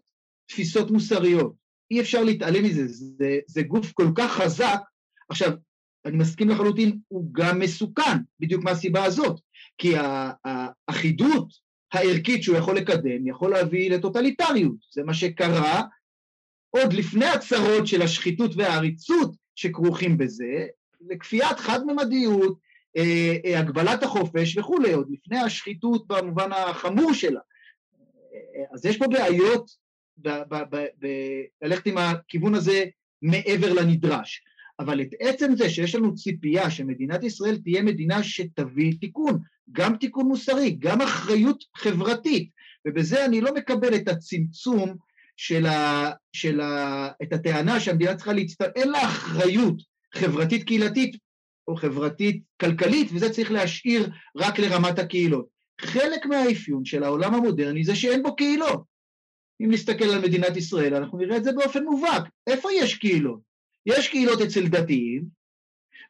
תפיסות 0.45 0.91
מוסריות. 0.91 1.53
אי 1.91 2.01
אפשר 2.01 2.23
להתעלם 2.23 2.63
מזה, 2.63 2.87
זה, 2.87 3.39
זה 3.47 3.61
גוף 3.63 3.91
כל 3.91 4.07
כך 4.15 4.31
חזק. 4.31 4.79
עכשיו, 5.29 5.51
אני 6.05 6.17
מסכים 6.17 6.49
לחלוטין, 6.49 6.99
הוא 7.07 7.29
גם 7.33 7.59
מסוכן, 7.59 8.17
בדיוק 8.39 8.63
מהסיבה 8.63 9.03
הזאת, 9.03 9.39
כי 9.77 9.93
האחידות 9.97 11.47
הערכית 11.93 12.43
שהוא 12.43 12.57
יכול 12.57 12.77
לקדם 12.77 13.27
יכול 13.27 13.51
להביא 13.51 13.91
לטוטליטריות. 13.91 14.75
זה 14.93 15.03
מה 15.03 15.13
שקרה 15.13 15.81
עוד 16.69 16.93
לפני 16.93 17.25
הצרות 17.25 17.87
של 17.87 18.01
השחיתות 18.01 18.51
והעריצות 18.55 19.35
שכרוכים 19.55 20.17
בזה, 20.17 20.67
לכפיית 21.09 21.59
חד-ממדיות, 21.59 22.59
אה, 22.97 23.35
אה, 23.45 23.59
הגבלת 23.59 24.03
החופש 24.03 24.57
וכולי, 24.57 24.93
עוד 24.93 25.07
לפני 25.11 25.39
השחיתות 25.39 26.07
במובן 26.07 26.51
החמור 26.51 27.13
שלה. 27.13 27.39
אה, 28.33 28.63
אז 28.73 28.85
יש 28.85 28.97
פה 28.97 29.07
בעיות 29.07 29.71
ללכת 31.61 31.85
עם 31.85 31.97
הכיוון 31.97 32.55
הזה 32.55 32.85
מעבר 33.21 33.73
לנדרש. 33.73 34.43
אבל 34.79 35.01
את 35.01 35.09
עצם 35.19 35.55
זה 35.55 35.69
שיש 35.69 35.95
לנו 35.95 36.15
ציפייה 36.15 36.71
שמדינת 36.71 37.23
ישראל 37.23 37.57
תהיה 37.57 37.83
מדינה 37.83 38.23
שתביא 38.23 38.93
תיקון, 38.99 39.39
גם 39.71 39.97
תיקון 39.97 40.27
מוסרי, 40.27 40.71
גם 40.79 41.01
אחריות 41.01 41.63
חברתית, 41.77 42.49
ובזה 42.87 43.25
אני 43.25 43.41
לא 43.41 43.53
מקבל 43.55 43.95
את 43.95 44.07
הצמצום 44.07 44.95
של, 45.37 45.65
ה, 45.65 46.11
של 46.33 46.61
ה, 46.61 47.09
את 47.23 47.33
הטענה 47.33 47.79
שהמדינה 47.79 48.15
צריכה 48.15 48.33
להצטרף, 48.33 48.71
אין 48.75 48.91
לה 48.91 49.03
אחריות 49.03 49.90
חברתית 50.13 50.63
קהילתית 50.63 51.17
או 51.67 51.75
חברתית 51.75 52.43
כלכלית, 52.61 53.07
וזה 53.13 53.29
צריך 53.29 53.51
להשאיר 53.51 54.09
רק 54.37 54.59
לרמת 54.59 54.99
הקהילות. 54.99 55.45
חלק 55.81 56.25
מהאפיון 56.25 56.85
של 56.85 57.03
העולם 57.03 57.33
המודרני 57.33 57.83
זה 57.83 57.95
שאין 57.95 58.23
בו 58.23 58.35
קהילות. 58.35 58.83
אם 59.61 59.71
נסתכל 59.71 60.05
על 60.05 60.21
מדינת 60.21 60.57
ישראל, 60.57 60.95
אנחנו 60.95 61.17
נראה 61.17 61.37
את 61.37 61.43
זה 61.43 61.51
באופן 61.51 61.83
מובהק. 61.83 62.23
איפה 62.47 62.69
יש 62.73 62.95
קהילות? 62.95 63.39
יש 63.85 64.07
קהילות 64.07 64.41
אצל 64.41 64.67
דתיים, 64.67 65.25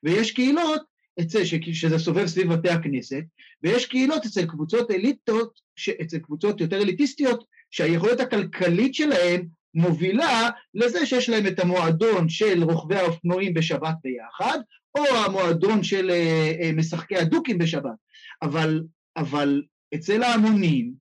ויש 0.04 0.32
קהילות 0.32 0.82
אצל, 1.22 1.44
שזה 1.74 2.00
סובב 2.00 2.28
סביב 2.28 2.54
בתי 2.54 2.70
הכנסת, 2.70 3.24
ויש 3.64 3.86
קהילות 3.86 4.26
אצל 4.26 4.46
קבוצות 4.46 4.92
אליטות, 4.92 5.60
אצל 6.02 6.20
קבוצות 6.20 6.62
יותר 6.62 6.82
אליטיסטיות, 6.82 7.44
שהיכולת 7.72 8.20
הכלכלית 8.20 8.96
שלהן 8.96 9.48
מובילה 9.74 10.50
לזה 10.74 11.06
שיש 11.06 11.30
להם 11.30 11.48
את 11.48 11.60
המועדון 11.60 12.30
של 12.30 12.64
רוכבי 12.64 12.96
האופנועים 12.96 13.54
בשבת 13.54 13.96
ביחד, 14.04 14.60
או 14.98 15.06
המועדון 15.26 15.84
של 15.84 16.10
אה, 16.10 16.52
אה, 16.62 16.72
משחקי 16.74 17.16
הדוקים 17.16 17.58
בשבת. 17.58 17.96
אבל, 18.42 18.84
אבל 19.18 19.64
אצל 19.96 20.24
ההמונים 20.24 20.94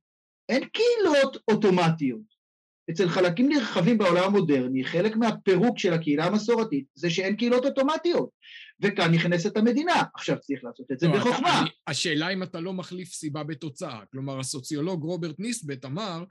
אין 0.48 0.64
קהילות 0.64 1.36
אוטומטיות. 1.50 2.40
אצל 2.90 3.08
חלקים 3.08 3.48
נרחבים 3.48 3.98
בעולם 3.98 4.24
המודרני, 4.24 4.84
חלק 4.84 5.16
מהפירוק 5.16 5.78
של 5.78 5.92
הקהילה 5.92 6.24
המסורתית 6.24 6.84
זה 6.94 7.10
שאין 7.10 7.36
קהילות 7.36 7.64
אוטומטיות, 7.64 8.28
וכאן 8.80 9.14
נכנסת 9.14 9.56
המדינה. 9.56 10.02
עכשיו 10.14 10.36
צריך 10.40 10.64
לעשות 10.64 10.86
את 10.92 11.00
זה 11.00 11.08
לא, 11.08 11.16
בחוכמה. 11.16 11.60
אני, 11.60 11.70
השאלה 11.86 12.28
אם 12.28 12.42
אתה 12.42 12.60
לא 12.60 12.72
מחליף 12.72 13.08
סיבה 13.12 13.42
בתוצאה. 13.42 14.00
כלומר, 14.12 14.40
הסוציולוג 14.40 15.02
רוברט 15.02 15.38
ניסבט 15.38 15.84
אמר 15.84 16.24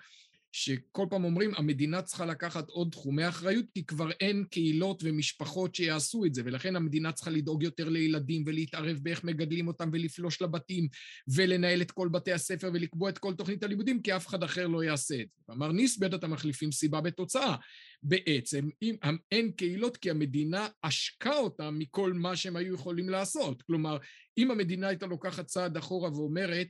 שכל 0.52 1.06
פעם 1.10 1.24
אומרים, 1.24 1.52
המדינה 1.56 2.02
צריכה 2.02 2.26
לקחת 2.26 2.70
עוד 2.70 2.90
תחומי 2.92 3.28
אחריות, 3.28 3.66
כי 3.74 3.86
כבר 3.86 4.12
אין 4.12 4.46
קהילות 4.52 5.02
ומשפחות 5.06 5.76
שיעשו 5.76 6.26
את 6.26 6.34
זה, 6.34 6.42
ולכן 6.46 6.76
המדינה 6.76 7.12
צריכה 7.12 7.32
לדאוג 7.32 7.64
יותר 7.64 7.90
לילדים 7.90 8.44
ולהתערב 8.46 8.98
באיך 9.02 9.24
מגדלים 9.24 9.68
אותם 9.68 9.90
ולפלוש 9.94 10.42
לבתים 10.42 10.88
ולנהל 11.36 11.82
את 11.82 11.92
כל 11.92 12.10
בתי 12.10 12.32
הספר 12.32 12.70
ולקבוע 12.74 13.10
את 13.10 13.18
כל 13.18 13.34
תוכנית 13.34 13.64
הלימודים, 13.64 14.02
כי 14.02 14.16
אף 14.16 14.28
אחד 14.28 14.44
אחר 14.44 14.68
לא 14.68 14.84
יעשה 14.84 15.16
את 15.22 15.28
זה. 15.48 15.54
אמר 15.54 15.72
ניסבט, 15.72 16.14
אתם 16.14 16.32
מחליפים 16.32 16.72
סיבה 16.72 17.02
בתוצאה. 17.02 17.56
בעצם, 18.04 18.70
אם 18.82 18.96
אין 19.32 19.52
קהילות, 19.52 19.98
כי 19.98 20.10
המדינה 20.10 20.68
עשקה 20.82 21.38
אותם 21.38 21.76
מכל 21.80 22.14
מה 22.14 22.36
שהם 22.36 22.56
היו 22.56 22.74
יכולים 22.74 23.10
לעשות. 23.10 23.62
כלומר, 23.62 23.98
אם 24.38 24.52
המדינה 24.52 24.88
הייתה 24.88 25.06
לוקחת 25.06 25.46
צעד 25.46 25.78
אחורה 25.78 26.14
ואומרת, 26.14 26.68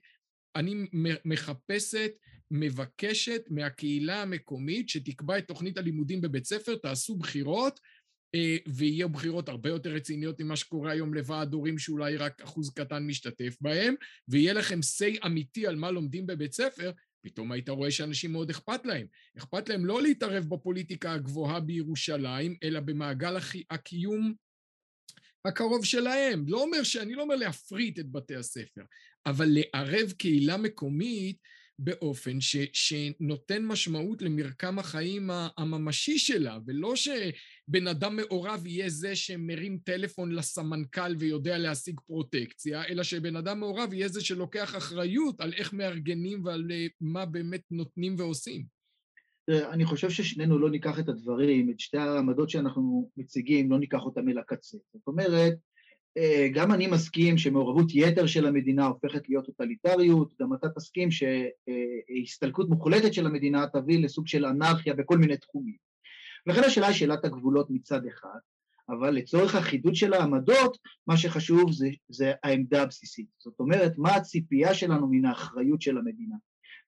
אני 0.55 0.87
מחפשת 1.25 2.11
מבקשת 2.51 3.41
מהקהילה 3.49 4.21
המקומית 4.21 4.89
שתקבע 4.89 5.37
את 5.37 5.47
תוכנית 5.47 5.77
הלימודים 5.77 6.21
בבית 6.21 6.45
ספר, 6.45 6.75
תעשו 6.75 7.15
בחירות, 7.15 7.79
אה, 8.35 8.57
ויהיו 8.67 9.09
בחירות 9.09 9.49
הרבה 9.49 9.69
יותר 9.69 9.89
רציניות 9.89 10.41
ממה 10.41 10.55
שקורה 10.55 10.91
היום 10.91 11.13
לוועד 11.13 11.53
הורים 11.53 11.79
שאולי 11.79 12.17
רק 12.17 12.41
אחוז 12.41 12.73
קטן 12.73 13.07
משתתף 13.07 13.57
בהם, 13.61 13.95
ויהיה 14.27 14.53
לכם 14.53 14.79
say 14.79 15.25
אמיתי 15.25 15.67
על 15.67 15.75
מה 15.75 15.91
לומדים 15.91 16.27
בבית 16.27 16.53
ספר, 16.53 16.91
פתאום 17.25 17.51
היית 17.51 17.69
רואה 17.69 17.91
שאנשים 17.91 18.31
מאוד 18.31 18.49
אכפת 18.49 18.85
להם. 18.85 19.07
אכפת 19.37 19.69
להם 19.69 19.85
לא 19.85 20.01
להתערב 20.01 20.45
בפוליטיקה 20.49 21.13
הגבוהה 21.13 21.59
בירושלים, 21.59 22.55
אלא 22.63 22.79
במעגל 22.79 23.37
הקיום 23.69 24.33
הקרוב 25.45 25.85
שלהם. 25.85 26.45
לא 26.47 26.61
אומר 26.61 26.83
שאני 26.83 27.13
לא 27.13 27.21
אומר 27.21 27.35
להפריט 27.35 27.99
את 27.99 28.11
בתי 28.11 28.35
הספר, 28.35 28.81
אבל 29.25 29.47
לערב 29.49 30.11
קהילה 30.11 30.57
מקומית 30.57 31.37
באופן 31.81 32.41
ש, 32.41 32.57
שנותן 32.73 33.65
משמעות 33.65 34.21
למרקם 34.21 34.79
החיים 34.79 35.29
הממשי 35.57 36.17
שלה, 36.17 36.57
ולא 36.65 36.95
שבן 36.95 37.87
אדם 37.87 38.15
מעורב 38.15 38.65
יהיה 38.65 38.89
זה 38.89 39.15
שמרים 39.15 39.79
טלפון 39.83 40.31
לסמנכ"ל 40.31 41.15
ויודע 41.19 41.57
להשיג 41.57 41.99
פרוטקציה, 42.07 42.85
אלא 42.85 43.03
שבן 43.03 43.35
אדם 43.35 43.59
מעורב 43.59 43.93
יהיה 43.93 44.07
זה 44.07 44.21
שלוקח 44.21 44.75
אחריות 44.75 45.41
על 45.41 45.53
איך 45.53 45.73
מארגנים 45.73 46.45
ועל 46.45 46.67
אה, 46.71 46.87
מה 47.01 47.25
באמת 47.25 47.61
נותנים 47.71 48.15
ועושים. 48.17 48.79
אני 49.71 49.85
חושב 49.85 50.09
ששנינו 50.09 50.59
לא 50.59 50.69
ניקח 50.69 50.99
את 50.99 51.09
הדברים, 51.09 51.69
את 51.69 51.79
שתי 51.79 51.97
העמדות 51.97 52.49
שאנחנו 52.49 53.09
מציגים, 53.17 53.71
לא 53.71 53.79
ניקח 53.79 54.01
אותם 54.01 54.29
אל 54.29 54.37
הקצה. 54.37 54.77
זאת 54.93 55.07
אומרת, 55.07 55.31
אה, 55.31 55.49
גם 56.53 56.71
אני 56.71 56.87
מסכים 56.87 57.37
שמעורבות 57.37 57.87
יתר 57.93 58.25
של 58.27 58.45
המדינה 58.45 58.85
הופכת 58.85 59.29
להיות 59.29 59.45
טוטליטריות, 59.45 60.33
גם 60.41 60.53
אתה 60.53 60.69
תסכים 60.69 61.09
שהסתלקות 61.11 62.69
מוחלטת 62.69 63.13
של 63.13 63.25
המדינה 63.25 63.67
תביא 63.73 64.03
לסוג 64.03 64.27
של 64.27 64.45
אנרכיה 64.45 64.93
בכל 64.93 65.17
מיני 65.17 65.37
תחומים. 65.37 65.75
לכן 66.47 66.63
השאלה 66.63 66.87
היא 66.87 66.95
שאלת 66.95 67.25
הגבולות 67.25 67.67
מצד 67.69 68.05
אחד, 68.05 68.39
אבל 68.89 69.09
לצורך 69.09 69.55
החידוד 69.55 69.95
של 69.95 70.13
העמדות, 70.13 70.77
מה 71.07 71.17
שחשוב 71.17 71.71
זה, 71.71 71.89
זה 72.09 72.33
העמדה 72.43 72.83
הבסיסית. 72.83 73.27
זאת 73.37 73.59
אומרת, 73.59 73.93
מה 73.97 74.15
הציפייה 74.15 74.73
שלנו 74.73 75.07
מן 75.11 75.25
האחריות 75.25 75.81
של 75.81 75.97
המדינה. 75.97 76.35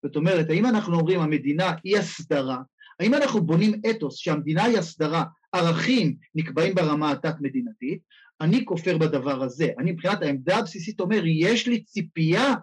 זאת 0.03 0.15
אומרת, 0.15 0.49
האם 0.49 0.65
אנחנו 0.65 0.99
אומרים 0.99 1.19
המדינה 1.19 1.75
היא 1.83 1.97
הסדרה, 1.97 2.61
האם 2.99 3.13
אנחנו 3.13 3.41
בונים 3.41 3.81
אתוס 3.89 4.17
שהמדינה 4.17 4.63
היא 4.63 4.77
הסדרה, 4.77 5.23
ערכים 5.51 6.15
נקבעים 6.35 6.75
ברמה 6.75 7.11
התת-מדינתית, 7.11 7.99
אני 8.41 8.65
כופר 8.65 8.97
בדבר 8.97 9.43
הזה. 9.43 9.69
אני 9.79 9.91
מבחינת 9.91 10.21
העמדה 10.21 10.57
הבסיסית 10.57 10.99
אומר, 10.99 11.23
יש 11.25 11.67
לי 11.67 11.83
ציפייה 11.83 12.53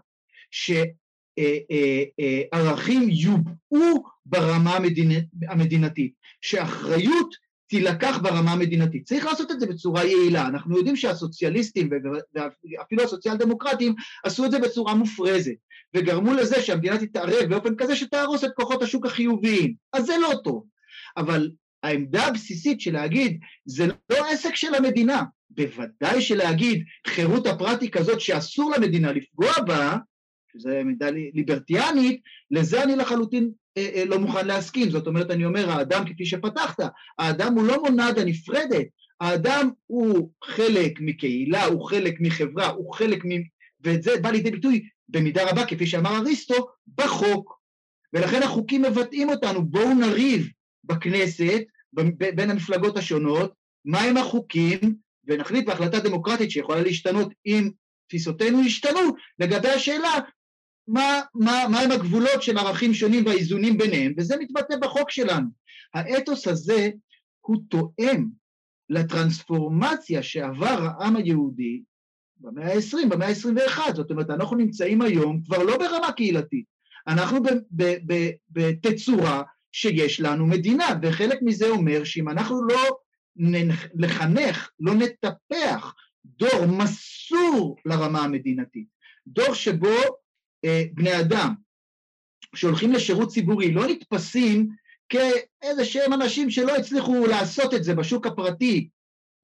שערכים 2.54 3.08
יובאו 3.10 4.02
ברמה 4.26 4.78
המדינתית, 5.48 6.12
שאחריות 6.40 7.34
תילקח 7.66 8.18
ברמה 8.22 8.52
המדינתית. 8.52 9.04
צריך 9.04 9.26
לעשות 9.26 9.50
את 9.50 9.60
זה 9.60 9.66
בצורה 9.66 10.04
יעילה. 10.04 10.46
אנחנו 10.46 10.76
יודעים 10.76 10.96
שהסוציאליסטים 10.96 11.90
ואפילו 12.34 13.02
הסוציאל 13.02 13.36
דמוקרטים 13.36 13.94
עשו 14.24 14.44
את 14.44 14.50
זה 14.50 14.58
בצורה 14.58 14.94
מופרזת, 14.94 15.56
וגרמו 15.94 16.34
לזה 16.34 16.62
שהמדינה 16.62 16.98
תתערב 16.98 17.44
באופן 17.48 17.76
כזה 17.76 17.96
שתהרוס 17.96 18.44
את 18.44 18.50
כוחות 18.56 18.82
השוק 18.82 19.06
החיוביים. 19.06 19.74
אז 19.92 20.06
זה 20.06 20.14
לא 20.22 20.32
טוב. 20.44 20.64
אבל 21.16 21.50
העמדה 21.82 22.26
הבסיסית 22.26 22.80
של 22.80 22.92
להגיד, 22.92 23.40
זה 23.64 23.86
לא 23.86 24.30
עסק 24.30 24.54
של 24.54 24.74
המדינה, 24.74 25.22
בוודאי 25.50 26.20
שלהגיד 26.20 26.84
חירות 27.06 27.46
הפרט 27.46 27.82
היא 27.82 27.90
כזאת 27.90 28.20
שאסור 28.20 28.72
למדינה 28.76 29.12
לפגוע 29.12 29.52
בה, 29.66 29.96
שזו 30.52 30.70
עמדה 30.70 31.10
ליברטיאנית, 31.10 32.20
לזה 32.50 32.82
אני 32.82 32.96
לחלוטין 32.96 33.50
אה, 33.76 33.90
אה, 33.94 34.04
לא 34.04 34.18
מוכן 34.18 34.46
להסכים. 34.46 34.90
זאת 34.90 35.06
אומרת, 35.06 35.30
אני 35.30 35.44
אומר, 35.44 35.70
האדם 35.70 36.04
כפי 36.04 36.26
שפתחת, 36.26 36.80
האדם 37.18 37.54
הוא 37.54 37.66
לא 37.66 37.82
מונדה 37.82 38.24
נפרדת, 38.24 38.86
האדם 39.20 39.70
הוא 39.86 40.30
חלק 40.44 40.92
מקהילה, 41.00 41.64
הוא 41.64 41.84
חלק 41.84 42.14
מחברה, 42.20 42.66
הוא 42.66 42.94
חלק 42.94 43.24
מ... 43.24 43.28
ואת 43.80 44.02
זה 44.02 44.20
בא 44.20 44.30
לידי 44.30 44.50
ביטוי 44.50 44.88
במידה 45.08 45.50
רבה, 45.50 45.66
כפי 45.66 45.86
שאמר 45.86 46.16
אריסטו, 46.16 46.68
בחוק. 46.94 47.58
ולכן 48.12 48.42
החוקים 48.42 48.82
מבטאים 48.82 49.28
אותנו, 49.28 49.64
בואו 49.64 49.94
נריב 49.94 50.48
בכנסת, 50.88 51.62
בין 52.34 52.50
המפלגות 52.50 52.96
השונות, 52.96 53.52
מהם 53.84 54.16
החוקים, 54.16 54.94
ונחליט 55.24 55.66
בהחלטה 55.66 56.00
דמוקרטית 56.00 56.50
שיכולה 56.50 56.82
להשתנות 56.82 57.32
אם 57.46 57.70
תפיסותינו 58.08 58.64
ישתנו, 58.64 59.00
לגבי 59.38 59.68
השאלה 59.68 60.14
מה, 60.88 61.20
מה, 61.34 61.64
מה 61.70 61.80
הם 61.80 61.90
הגבולות 61.90 62.42
של 62.42 62.58
ערכים 62.58 62.94
שונים 62.94 63.26
והאיזונים 63.26 63.78
ביניהם, 63.78 64.12
וזה 64.18 64.36
מתבטא 64.36 64.76
בחוק 64.80 65.10
שלנו. 65.10 65.46
האתוס 65.94 66.48
הזה 66.48 66.90
הוא 67.40 67.56
תואם 67.68 68.26
לטרנספורמציה 68.90 70.22
שעבר 70.22 70.88
העם 70.98 71.16
היהודי 71.16 71.82
במאה 72.40 72.72
ה-20, 72.72 73.08
במאה 73.08 73.28
ה-21, 73.28 73.94
זאת 73.94 74.10
אומרת, 74.10 74.30
אנחנו 74.30 74.56
נמצאים 74.56 75.02
היום 75.02 75.42
כבר 75.42 75.62
לא 75.62 75.78
ברמה 75.78 76.12
קהילתית, 76.12 76.64
אנחנו 77.06 77.38
בתצורה 78.50 79.42
שיש 79.72 80.20
לנו 80.20 80.46
מדינה, 80.46 80.86
וחלק 81.02 81.38
מזה 81.42 81.68
אומר 81.68 82.04
שאם 82.04 82.28
אנחנו 82.28 82.66
לא 82.66 82.98
לחנך, 83.94 84.70
לא 84.80 84.94
נטפח 84.94 85.94
דור 86.24 86.66
מסור 86.66 87.76
לרמה 87.84 88.24
המדינתית, 88.24 88.86
דור 89.26 89.54
שבו 89.54 89.96
אה, 90.64 90.82
בני 90.92 91.20
אדם 91.20 91.54
שהולכים 92.54 92.92
לשירות 92.92 93.28
ציבורי 93.28 93.72
לא 93.72 93.86
נתפסים 93.86 94.68
כאיזה 95.08 95.84
שהם 95.84 96.12
אנשים 96.12 96.50
שלא 96.50 96.76
הצליחו 96.76 97.26
לעשות 97.26 97.74
את 97.74 97.84
זה 97.84 97.94
בשוק 97.94 98.26
הפרטי, 98.26 98.88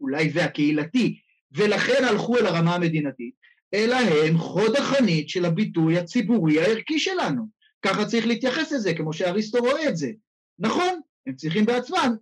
אולי 0.00 0.30
והקהילתי, 0.34 1.20
ולכן 1.52 2.04
הלכו 2.04 2.38
אל 2.38 2.46
הרמה 2.46 2.74
המדינתית, 2.74 3.34
אלא 3.74 3.96
הם 3.96 4.38
חוד 4.38 4.76
החנית 4.76 5.28
של 5.28 5.44
הביטוי 5.44 5.98
הציבורי 5.98 6.60
הערכי 6.60 6.98
שלנו. 6.98 7.48
ככה 7.84 8.06
צריך 8.06 8.26
להתייחס 8.26 8.72
לזה, 8.72 8.94
כמו 8.94 9.12
שאריסטו 9.12 9.58
רואה 9.58 9.88
את 9.88 9.96
זה. 9.96 10.12
נכון, 10.58 11.00
הם 11.26 11.34
צריכים 11.34 11.66
בעצמם 11.66 12.16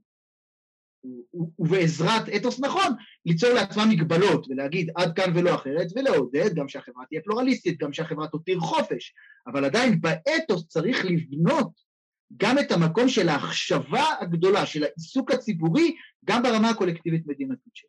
ובעזרת 1.59 2.29
אתוס 2.37 2.61
נכון, 2.61 2.93
ליצור 3.27 3.51
לעצמם 3.51 3.89
מגבלות 3.91 4.47
ולהגיד 4.49 4.91
עד 4.97 5.17
כאן 5.17 5.37
ולא 5.37 5.55
אחרת, 5.55 5.87
ולעודד 5.97 6.55
גם 6.55 6.69
שהחברה 6.69 7.05
תהיה 7.09 7.21
פלורליסטית, 7.21 7.79
גם 7.79 7.93
שהחברה 7.93 8.29
תותיר 8.29 8.61
חופש, 8.61 9.15
אבל 9.47 9.65
עדיין 9.65 10.01
באתוס 10.01 10.69
צריך 10.69 11.05
לבנות 11.05 11.71
גם 12.37 12.59
את 12.59 12.73
המקום 12.73 13.09
של 13.09 13.29
ההחשבה 13.29 14.05
הגדולה, 14.21 14.67
של 14.67 14.85
העיסוק 14.85 15.31
הציבורי, 15.31 15.97
גם 16.25 16.43
ברמה 16.43 16.71
הקולקטיבית-מדינתית 16.71 17.73
שלו. 17.75 17.89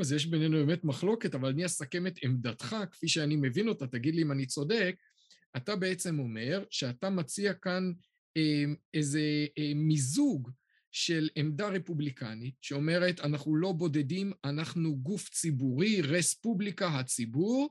אז 0.00 0.12
יש 0.12 0.26
בינינו 0.26 0.56
באמת 0.56 0.84
מחלוקת, 0.84 1.34
אבל 1.34 1.48
אני 1.48 1.66
אסכם 1.66 2.06
את 2.06 2.14
עמדתך, 2.22 2.76
כפי 2.90 3.08
שאני 3.08 3.36
מבין 3.36 3.68
אותה, 3.68 3.86
תגיד 3.86 4.14
לי 4.14 4.22
אם 4.22 4.32
אני 4.32 4.46
צודק, 4.46 4.96
אתה 5.56 5.76
בעצם 5.76 6.18
אומר 6.18 6.64
שאתה 6.70 7.10
מציע 7.10 7.54
כאן 7.54 7.92
אה, 8.36 8.64
איזה 8.94 9.46
אה, 9.58 9.72
מיזוג 9.74 10.50
של 10.92 11.28
עמדה 11.36 11.68
רפובליקנית 11.68 12.54
שאומרת 12.60 13.20
אנחנו 13.20 13.56
לא 13.56 13.72
בודדים, 13.72 14.32
אנחנו 14.44 14.96
גוף 14.96 15.28
ציבורי, 15.28 16.00
רספובליקה, 16.00 16.88
הציבור, 16.88 17.70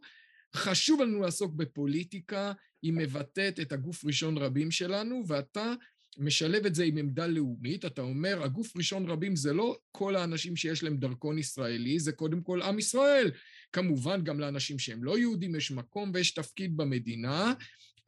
חשוב 0.56 1.02
לנו 1.02 1.22
לעסוק 1.22 1.54
בפוליטיקה, 1.54 2.54
היא 2.82 2.94
מבטאת 2.94 3.60
את 3.60 3.72
הגוף 3.72 4.06
ראשון 4.06 4.38
רבים 4.38 4.72
שלנו, 4.72 5.24
ואתה 5.28 5.74
משלב 6.18 6.66
את 6.66 6.76
זה 6.76 6.84
עם 6.84 6.98
עמדה 6.98 7.28
לאומית, 7.28 7.86
אתה 7.86 8.02
אומר, 8.02 8.44
הגוף 8.44 8.78
ראשון 8.78 9.10
רבים 9.10 9.36
זה 9.36 9.54
לא 9.54 9.78
כל 9.92 10.16
האנשים 10.16 10.56
שיש 10.56 10.84
להם 10.84 10.98
דרכון 10.98 11.38
ישראלי, 11.38 12.00
זה 12.00 12.12
קודם 12.12 12.42
כל 12.42 12.62
עם 12.62 12.80
ישראל. 12.80 13.32
כמובן, 13.74 14.24
גם 14.24 14.40
לאנשים 14.40 14.80
שהם 14.80 15.04
לא 15.04 15.18
יהודים 15.18 15.56
יש 15.56 15.72
מקום 15.72 16.12
ויש 16.14 16.34
תפקיד 16.34 16.78
במדינה, 16.78 17.54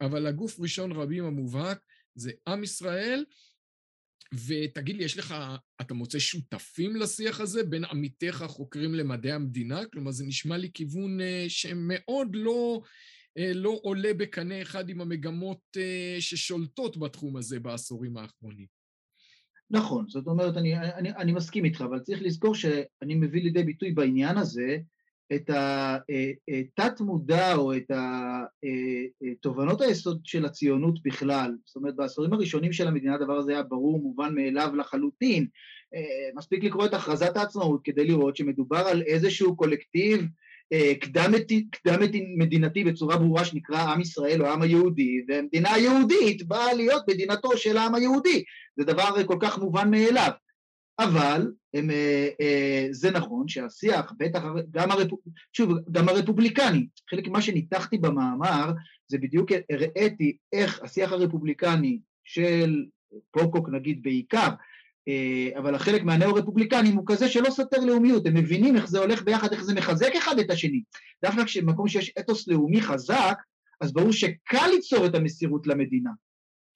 אבל 0.00 0.26
הגוף 0.26 0.60
ראשון 0.60 0.92
רבים 0.92 1.24
המובהק 1.24 1.78
זה 2.14 2.32
עם 2.48 2.62
ישראל, 2.64 3.24
ותגיד 4.46 4.96
לי, 4.96 5.04
יש 5.04 5.18
לך, 5.18 5.34
אתה 5.80 5.94
מוצא 5.94 6.18
שותפים 6.18 6.96
לשיח 6.96 7.40
הזה 7.40 7.64
בין 7.64 7.84
עמיתיך 7.84 8.42
החוקרים 8.42 8.94
למדעי 8.94 9.32
המדינה? 9.32 9.80
כלומר, 9.92 10.10
זה 10.10 10.24
נשמע 10.26 10.56
לי 10.56 10.70
כיוון 10.74 11.18
שמאוד 11.48 12.28
לא, 12.36 12.80
לא 13.36 13.78
עולה 13.82 14.14
בקנה 14.14 14.62
אחד 14.62 14.88
עם 14.88 15.00
המגמות 15.00 15.76
ששולטות 16.20 16.96
בתחום 16.96 17.36
הזה 17.36 17.60
בעשורים 17.60 18.16
האחרונים. 18.16 18.66
נכון, 19.70 20.08
זאת 20.08 20.26
אומרת, 20.26 20.56
אני, 20.56 20.78
אני, 20.78 21.10
אני 21.10 21.32
מסכים 21.32 21.64
איתך, 21.64 21.80
אבל 21.80 22.00
צריך 22.00 22.22
לזכור 22.22 22.54
שאני 22.54 23.14
מביא 23.14 23.42
לידי 23.42 23.62
ביטוי 23.62 23.92
בעניין 23.92 24.38
הזה 24.38 24.78
את 25.34 25.50
התת-מודע 26.78 27.36
אה, 27.36 27.50
אה, 27.50 27.54
או 27.54 27.76
את 27.76 27.90
אה, 27.90 29.34
תובנות 29.40 29.80
היסוד 29.80 30.20
של 30.24 30.44
הציונות 30.44 31.02
בכלל. 31.02 31.56
זאת 31.64 31.76
אומרת, 31.76 31.96
בעשורים 31.96 32.32
הראשונים 32.32 32.72
של 32.72 32.88
המדינה 32.88 33.14
הדבר 33.14 33.36
הזה 33.36 33.52
היה 33.52 33.62
ברור, 33.62 34.00
מובן 34.00 34.34
מאליו 34.34 34.76
לחלוטין. 34.76 35.46
מספיק 36.34 36.64
לקרוא 36.64 36.86
את 36.86 36.94
הכרזת 36.94 37.36
העצמאות 37.36 37.80
כדי 37.84 38.04
לראות 38.04 38.36
שמדובר 38.36 38.76
על 38.78 39.02
איזשהו 39.02 39.56
קולקטיב 39.56 40.26
קדם, 41.00 41.32
קדם 41.70 42.00
מדינתי 42.38 42.84
בצורה 42.84 43.16
ברורה 43.16 43.44
שנקרא 43.44 43.82
עם 43.82 44.00
ישראל 44.00 44.42
או 44.42 44.46
העם 44.46 44.62
היהודי, 44.62 45.24
ומדינה 45.28 45.78
יהודית 45.78 46.48
באה 46.48 46.74
להיות 46.74 47.02
מדינתו 47.08 47.56
של 47.56 47.76
העם 47.76 47.94
היהודי. 47.94 48.44
זה 48.76 48.84
דבר 48.84 49.24
כל 49.26 49.36
כך 49.40 49.58
מובן 49.58 49.90
מאליו. 49.90 50.30
אבל 50.98 51.52
הם, 51.76 51.90
אה, 51.90 52.28
אה, 52.40 52.86
זה 52.90 53.10
נכון 53.10 53.48
שהשיח, 53.48 54.12
בטח 54.18 54.42
גם, 54.70 54.90
הרפ... 54.90 55.10
שוב, 55.52 55.72
גם 55.90 56.08
הרפובליקני, 56.08 56.86
חלק 57.10 57.28
ממה 57.28 57.42
שניתחתי 57.42 57.98
במאמר 57.98 58.72
זה 59.08 59.18
בדיוק 59.18 59.50
הראיתי 59.70 60.36
איך 60.52 60.82
השיח 60.82 61.12
הרפובליקני 61.12 61.98
של 62.24 62.84
פוקוק 63.30 63.68
נגיד 63.68 64.02
בעיקר, 64.02 64.48
אה, 65.08 65.58
אבל 65.58 65.74
החלק 65.74 66.02
מהנאו-רפובליקנים 66.02 66.96
הוא 66.96 67.04
כזה 67.06 67.28
שלא 67.28 67.50
סותר 67.50 67.80
לאומיות, 67.80 68.26
הם 68.26 68.34
מבינים 68.34 68.76
איך 68.76 68.88
זה 68.88 68.98
הולך 68.98 69.22
ביחד, 69.22 69.52
איך 69.52 69.62
זה 69.62 69.74
מחזק 69.74 70.14
אחד 70.18 70.38
את 70.38 70.50
השני. 70.50 70.82
דווקא 71.24 71.44
כשבמקום 71.44 71.88
שיש 71.88 72.12
אתוס 72.18 72.48
לאומי 72.48 72.80
חזק, 72.80 73.36
אז 73.80 73.92
ברור 73.92 74.12
שקל 74.12 74.66
ליצור 74.72 75.06
את 75.06 75.14
המסירות 75.14 75.66
למדינה. 75.66 76.10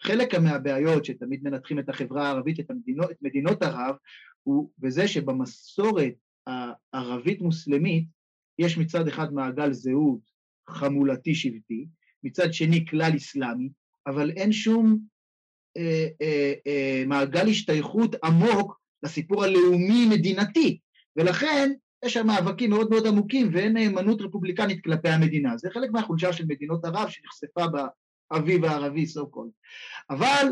חלק 0.02 0.34
מהבעיות 0.34 1.04
שתמיד 1.04 1.40
מנתחים 1.44 1.78
את 1.78 1.88
החברה 1.88 2.26
הערבית, 2.26 2.60
את, 2.60 2.70
המדינות, 2.70 3.10
את 3.10 3.16
מדינות 3.22 3.62
ערב, 3.62 3.94
הוא 4.42 4.70
בזה 4.78 5.08
שבמסורת 5.08 6.14
הערבית-מוסלמית 6.46 8.04
יש 8.58 8.78
מצד 8.78 9.08
אחד 9.08 9.32
מעגל 9.32 9.72
זהות 9.72 10.20
חמולתי 10.68 11.34
שבטי, 11.34 11.86
מצד 12.22 12.52
שני 12.52 12.86
כלל 12.86 13.12
אסלאמי, 13.16 13.70
אבל 14.06 14.30
אין 14.30 14.52
שום 14.52 14.98
אה, 15.76 16.06
אה, 16.22 16.52
אה, 16.66 17.04
מעגל 17.06 17.48
השתייכות 17.48 18.14
עמוק 18.24 18.80
לסיפור 19.02 19.44
הלאומי-מדינתי, 19.44 20.78
ולכן 21.16 21.72
יש 22.04 22.12
שם 22.12 22.26
מאבקים 22.26 22.70
מאוד 22.70 22.90
מאוד 22.90 23.06
עמוקים 23.06 23.50
ואין 23.52 23.72
נאמנות 23.72 24.20
רפובליקנית 24.20 24.84
כלפי 24.84 25.08
המדינה. 25.08 25.56
זה 25.56 25.70
חלק 25.70 25.90
מהחולשה 25.90 26.32
של 26.32 26.44
מדינות 26.46 26.84
ערב 26.84 27.08
שנחשפה 27.08 27.64
האביב 28.30 28.64
הערבי, 28.64 29.04
so 29.04 29.20
called. 29.20 29.52
אבל 30.10 30.46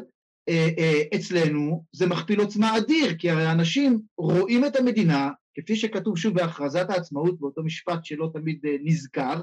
אצלנו 1.15 1.85
זה 1.93 2.07
מכפיל 2.07 2.41
עוצמה 2.41 2.77
אדיר, 2.77 3.15
כי 3.19 3.31
הרי 3.31 3.53
אנשים 3.53 4.01
רואים 4.19 4.65
את 4.65 4.77
המדינה, 4.77 5.31
כפי 5.55 5.77
שכתוב 5.77 6.19
שוב 6.19 6.35
בהכרזת 6.35 6.87
העצמאות, 6.89 7.41
באותו 7.41 7.63
משפט 7.63 8.05
שלא 8.05 8.31
תמיד 8.33 8.59
אה, 8.67 8.77
נזכר, 8.83 9.41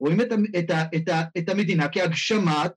רואים 0.00 0.20
את, 0.20 0.28
את, 0.58 0.70
את, 0.96 1.08
את 1.38 1.48
המדינה 1.48 1.88
כהגשמת 1.88 2.72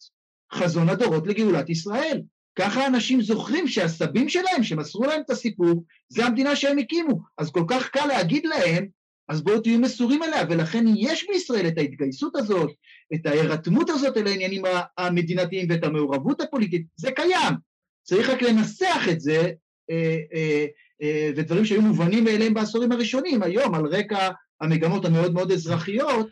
חזון 0.54 0.89
הדורות 0.89 1.28
לגאולת 1.28 1.70
ישראל. 1.70 2.22
ככה 2.56 2.88
אנשים 2.88 3.22
זוכרים 3.22 3.67
שהסבים 3.67 4.30
שלהם, 4.30 4.63
שמסרו 4.63 5.04
להם 5.04 5.22
את 5.26 5.30
הסיפור, 5.30 5.84
זה 6.10 6.26
המדינה 6.26 6.56
שהם 6.56 6.78
הקימו. 6.78 7.20
אז 7.38 7.52
כל 7.52 7.63
כך 7.67 7.89
קל 7.89 8.06
להגיד 8.06 8.46
להם, 8.46 8.88
אז 9.30 9.41
בואו 9.44 9.60
תהיו 9.60 9.80
מסורים 9.80 10.24
עליה, 10.24 10.44
ולכן 10.50 10.86
יש 10.98 11.28
בישראל 11.28 11.67
את 11.67 11.78
ההתגייסות 11.78 12.36
הזאת, 12.36 12.72
את 13.13 13.26
ההירתמות 13.26 13.89
הזאת 13.89 14.17
אל 14.17 14.28
העניינים 14.28 14.62
המדינתיים 14.98 15.67
ואת 15.70 15.84
המעורבות 15.84 16.41
הפוליטית, 16.41 16.86
זה 16.96 17.12
קיים. 17.12 17.71
צריך 18.04 18.30
רק 18.30 18.42
לנסח 18.42 19.04
את 19.12 19.22
זה, 19.22 19.52
אה, 19.90 20.18
אה, 20.34 20.66
אה, 21.02 21.32
ודברים 21.36 21.66
שהיו 21.66 21.82
מובנים 21.82 22.24
מאליהם 22.24 22.54
בעשורים 22.54 22.92
הראשונים, 22.92 23.44
היום 23.44 23.76
על 23.76 23.86
רקע 23.86 24.30
המגמות 24.62 25.06
המאוד 25.06 25.34
מאוד 25.34 25.52
אזרחיות, 25.52 26.30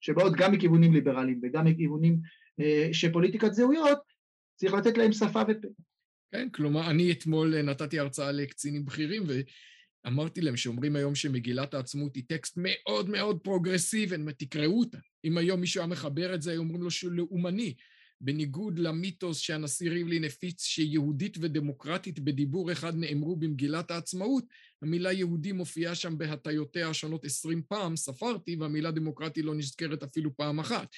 שבאות 0.00 0.32
גם 0.36 0.52
מכיוונים 0.52 0.92
ליברליים 0.92 1.40
וגם 1.42 1.64
מכיוונים 1.64 2.18
של 2.92 3.12
פוליטיקת 3.12 3.54
זהויות, 3.54 3.98
צריך 4.56 4.74
לתת 4.74 4.98
להם 4.98 5.12
שפה 5.12 5.42
ופה. 5.48 5.68
כן, 6.32 6.48
כלומר, 6.50 6.90
אני 6.90 7.12
אתמול 7.12 7.62
נתתי 7.62 7.98
הרצאה 7.98 8.32
לקצינים 8.32 8.84
בכירים, 8.84 9.22
אמרתי 10.06 10.40
להם 10.40 10.56
שאומרים 10.56 10.96
היום 10.96 11.14
שמגילת 11.14 11.74
העצמאות 11.74 12.16
היא 12.16 12.24
טקסט 12.28 12.54
מאוד 12.56 13.10
מאוד 13.10 13.38
פרוגרסיבי, 13.42 14.16
תקראו 14.38 14.78
אותה. 14.78 14.98
אם 15.24 15.38
היום 15.38 15.60
מישהו 15.60 15.80
היה 15.80 15.88
מחבר 15.88 16.34
את 16.34 16.42
זה, 16.42 16.50
היו 16.50 16.60
אומרים 16.60 16.82
לו 16.82 16.90
שהוא 16.90 17.12
לאומני. 17.12 17.74
בניגוד 18.20 18.78
למיתוס 18.78 19.38
שהנשיא 19.38 19.90
ריבלין 19.90 20.24
הפיץ 20.24 20.64
שיהודית 20.64 21.38
ודמוקרטית 21.40 22.18
בדיבור 22.18 22.72
אחד 22.72 22.96
נאמרו 22.96 23.36
במגילת 23.36 23.90
העצמאות, 23.90 24.44
המילה 24.82 25.12
יהודי 25.12 25.52
מופיעה 25.52 25.94
שם 25.94 26.18
בהטיותיה 26.18 26.88
השונות 26.88 27.24
עשרים 27.24 27.62
פעם, 27.68 27.96
ספרתי, 27.96 28.56
והמילה 28.56 28.90
דמוקרטי 28.90 29.42
לא 29.42 29.54
נזכרת 29.54 30.02
אפילו 30.02 30.36
פעם 30.36 30.58
אחת. 30.58 30.88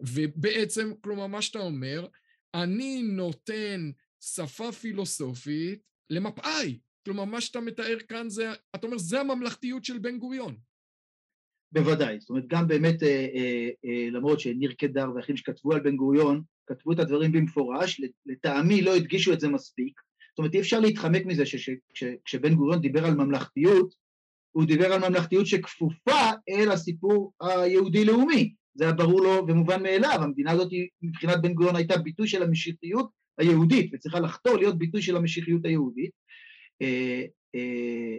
ובעצם, 0.00 0.92
כלומר, 1.00 1.26
מה 1.26 1.42
שאתה 1.42 1.58
אומר, 1.58 2.06
אני 2.54 3.02
נותן 3.02 3.90
שפה 4.20 4.72
פילוסופית 4.72 5.80
למפא"י, 6.10 6.78
כלומר, 7.04 7.24
מה 7.24 7.40
שאתה 7.40 7.60
מתאר 7.60 7.98
כאן 8.08 8.28
זה, 8.28 8.52
אתה 8.74 8.86
אומר, 8.86 8.98
זה 8.98 9.20
הממלכתיות 9.20 9.84
של 9.84 9.98
בן 9.98 10.18
גוריון. 10.18 10.56
בוודאי, 11.72 12.20
זאת 12.20 12.30
אומרת, 12.30 12.44
גם 12.46 12.68
באמת, 12.68 13.02
אה, 13.02 13.26
אה, 13.34 13.68
אה, 13.84 14.10
למרות 14.10 14.40
שניר 14.40 14.72
קדר 14.72 15.10
ואחרים 15.14 15.36
שכתבו 15.36 15.72
על 15.72 15.80
בן 15.80 15.96
גוריון, 15.96 16.42
כתבו 16.66 16.92
את 16.92 16.98
הדברים 16.98 17.32
במפורש, 17.32 18.00
לטעמי 18.26 18.82
לא 18.82 18.96
הדגישו 18.96 19.32
את 19.32 19.40
זה 19.40 19.48
מספיק. 19.48 20.00
זאת 20.30 20.38
אומרת, 20.38 20.54
אי 20.54 20.60
אפשר 20.60 20.80
להתחמק 20.80 21.26
מזה 21.26 21.42
שכשבן 21.94 22.54
גוריון 22.54 22.80
דיבר 22.80 23.06
על 23.06 23.14
ממלכתיות, 23.14 23.94
הוא 24.52 24.64
דיבר 24.64 24.92
על 24.92 25.08
ממלכתיות 25.08 25.46
שכפופה 25.46 26.30
אל 26.48 26.70
הסיפור 26.70 27.32
היהודי-לאומי. 27.40 28.54
זה 28.74 28.84
היה 28.84 28.92
ברור 28.92 29.20
לו 29.20 29.46
ומובן 29.48 29.82
מאליו, 29.82 30.18
המדינה 30.22 30.50
הזאת 30.50 30.68
מבחינת 31.02 31.42
בן 31.42 31.54
גוריון 31.54 31.76
הייתה 31.76 31.98
ביטוי 31.98 32.28
של 32.28 32.42
המשיחיות 32.42 33.10
היהודית, 33.38 33.90
וצריכה 33.94 34.20
לחתור 34.20 34.56
להיות 34.56 34.78
ביטוי 34.78 35.02
של 35.02 35.16
המשיחיות 35.16 35.64
היהודית. 35.64 36.10
אה, 36.82 37.24
אה, 37.54 38.16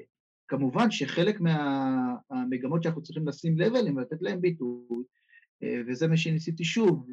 כמובן 0.48 0.92
שחלק 0.92 1.40
מהמגמות 1.42 2.84
שאנחנו 2.84 3.04
צריכים 3.04 3.28
לשים 3.28 3.58
לב 3.58 3.76
אליהן 3.76 3.98
ולתת 3.98 4.22
להן 4.22 4.42
ביטוי, 4.42 5.04
אה, 5.64 5.82
וזה 5.88 6.08
מה 6.08 6.18
שניסיתי 6.18 6.64
שוב, 6.64 7.08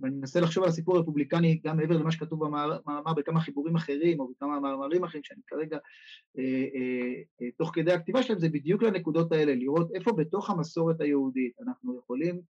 ואני 0.00 0.16
מנסה 0.16 0.40
לחשוב 0.40 0.64
על 0.64 0.70
הסיפור 0.70 0.96
הרפובליקני 0.96 1.60
גם 1.64 1.76
מעבר 1.76 1.96
למה 1.96 2.12
שכתוב 2.12 2.44
במאמר 2.44 3.14
בכמה 3.16 3.40
חיבורים 3.40 3.76
אחרים 3.76 4.20
או 4.20 4.28
בכמה 4.28 4.60
מאמרים 4.60 5.04
אחרים 5.04 5.24
שאני 5.24 5.40
כרגע 5.46 5.78
תוך 7.56 7.70
כדי 7.74 7.92
הכתיבה 7.92 8.22
שלהם, 8.22 8.38
זה 8.38 8.48
בדיוק 8.48 8.82
לנקודות 8.82 9.32
האלה, 9.32 9.54
לראות 9.54 9.90
איפה 9.94 10.12
בתוך 10.12 10.50
המסורת 10.50 11.00
היהודית 11.00 11.52
אנחנו 11.60 11.98
יכולים 11.98 12.40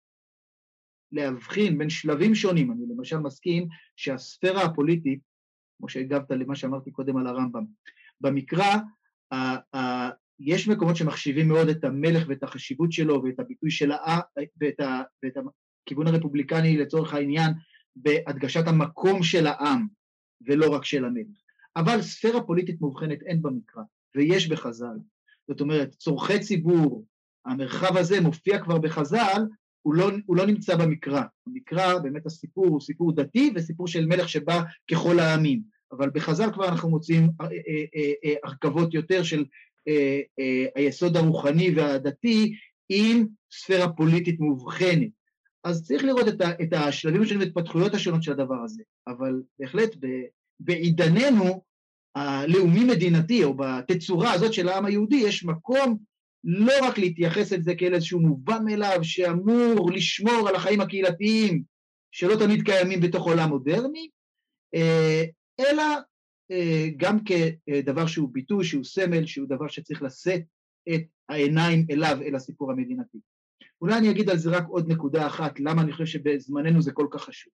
להבחין 1.13 1.79
בין 1.79 1.91
שלבים 1.91 2.35
שונים. 2.35 2.73
אני 2.73 2.81
למשל 2.97 3.19
מסכים 3.19 3.69
שהספירה 3.97 4.63
הפוליטית 4.63 5.21
כמו 5.79 5.89
שהגבת 5.89 6.31
למה 6.31 6.57
שאמרתי 6.57 6.91
קודם 6.91 7.17
על 7.17 7.27
הרמב"ם. 7.27 7.65
במקרא, 8.21 8.77
יש 10.41 10.69
מקומות 10.69 10.97
שמחשיבים 10.97 11.49
מאוד 11.49 11.69
את 11.69 11.85
המלך 11.85 12.25
ואת 12.29 12.43
החשיבות 12.43 12.93
שלו 12.93 13.23
ואת 13.25 13.41
הביטוי 13.41 13.71
של 13.71 13.93
העם 13.93 14.21
ואת, 14.61 14.81
ה, 14.81 15.03
ואת 15.23 15.37
הכיוון 15.83 16.07
הרפובליקני 16.07 16.77
לצורך 16.77 17.15
העניין 17.15 17.53
בהדגשת 17.97 18.67
המקום 18.67 19.23
של 19.23 19.47
העם 19.47 19.87
ולא 20.47 20.75
רק 20.75 20.85
של 20.85 21.05
המלך. 21.05 21.37
אבל 21.77 22.03
ספירה 22.03 22.43
פוליטית 22.43 22.81
מאובחנת 22.81 23.23
אין 23.23 23.43
במקרא, 23.43 23.83
ויש 24.17 24.49
בחז"ל. 24.49 24.97
זאת 25.49 25.61
אומרת, 25.61 25.91
צורכי 25.91 26.41
ציבור, 26.41 27.05
המרחב 27.47 27.97
הזה 27.97 28.21
מופיע 28.21 28.59
כבר 28.59 28.79
בחז"ל, 28.79 29.43
הוא 29.83 29.95
לא, 29.95 30.11
הוא 30.27 30.37
לא 30.37 30.47
נמצא 30.47 30.77
במקרא. 30.77 31.23
במקרא 31.47 31.99
באמת 31.99 32.27
הסיפור 32.27 32.67
הוא 32.67 32.81
סיפור 32.81 33.15
דתי 33.15 33.53
וסיפור 33.55 33.89
של 33.89 34.07
מלך 34.07 34.29
שבא 34.29 34.63
ככל 34.91 35.19
העמים. 35.19 35.63
אבל 35.93 36.11
בחז"ל 36.11 36.53
כבר 36.53 36.69
אנחנו 36.69 36.91
מוצאים 36.91 37.31
אה, 37.41 37.47
אה, 37.47 38.13
אה, 38.25 38.35
הרכבות 38.45 38.95
יותר 38.95 39.23
של 39.23 39.45
היסוד 40.75 41.17
הרוחני 41.17 41.75
והדתי 41.77 42.55
עם 42.89 43.27
ספירה 43.53 43.93
פוליטית 43.93 44.41
מאובחנת. 44.41 45.22
אז 45.65 45.83
צריך 45.83 46.05
לראות 46.05 46.29
את 46.63 46.73
השלבים 46.73 47.23
השונים 47.23 47.41
וההתפתחויות 47.41 47.95
השונות 47.95 48.23
של 48.23 48.33
הדבר 48.33 48.63
הזה, 48.65 48.83
אבל 49.07 49.43
בהחלט 49.59 49.97
בעידננו 50.61 51.63
הלאומי-מדינתי, 52.15 53.45
או 53.45 53.55
בתצורה 53.55 54.33
הזאת 54.33 54.53
של 54.53 54.69
העם 54.69 54.85
היהודי, 54.85 55.17
יש 55.17 55.45
מקום 55.45 55.99
לא 56.45 56.73
רק 56.83 56.99
להתייחס 56.99 57.53
אל 57.53 57.63
זה 57.63 57.75
כאל 57.75 57.95
איזשהו 57.95 58.21
מובן 58.21 58.65
מאליו 58.65 58.99
שאמור 59.03 59.93
לשמור 59.93 60.49
על 60.49 60.55
החיים 60.55 60.81
הקהילתיים 60.81 61.63
שלא 62.11 62.35
תמיד 62.45 62.63
קיימים 62.63 63.01
בתוך 63.01 63.27
עולם 63.27 63.49
מודרני, 63.49 64.09
אלא 65.61 65.83
אה, 66.51 66.89
גם 66.97 67.19
כדבר 67.25 68.07
שהוא 68.07 68.29
ביטוי, 68.33 68.65
שהוא 68.65 68.85
סמל, 68.85 69.27
שהוא 69.27 69.49
דבר 69.49 69.69
שצריך 69.69 70.03
לשאת 70.03 70.43
את 70.95 71.03
העיניים 71.29 71.87
אליו, 71.91 72.19
אל 72.23 72.35
הסיפור 72.35 72.71
המדינתי. 72.71 73.19
אולי 73.81 73.99
אני 73.99 74.11
אגיד 74.11 74.31
על 74.31 74.39
זה 74.39 74.51
רק 74.51 74.65
עוד 74.69 74.89
נקודה 74.89 75.27
אחת, 75.27 75.61
למה 75.61 75.83
אני 75.83 75.93
חושב 75.93 76.07
שבזמננו 76.07 76.83
זה 76.83 76.93
כל 76.93 77.07
כך 77.11 77.23
חשוב. 77.23 77.53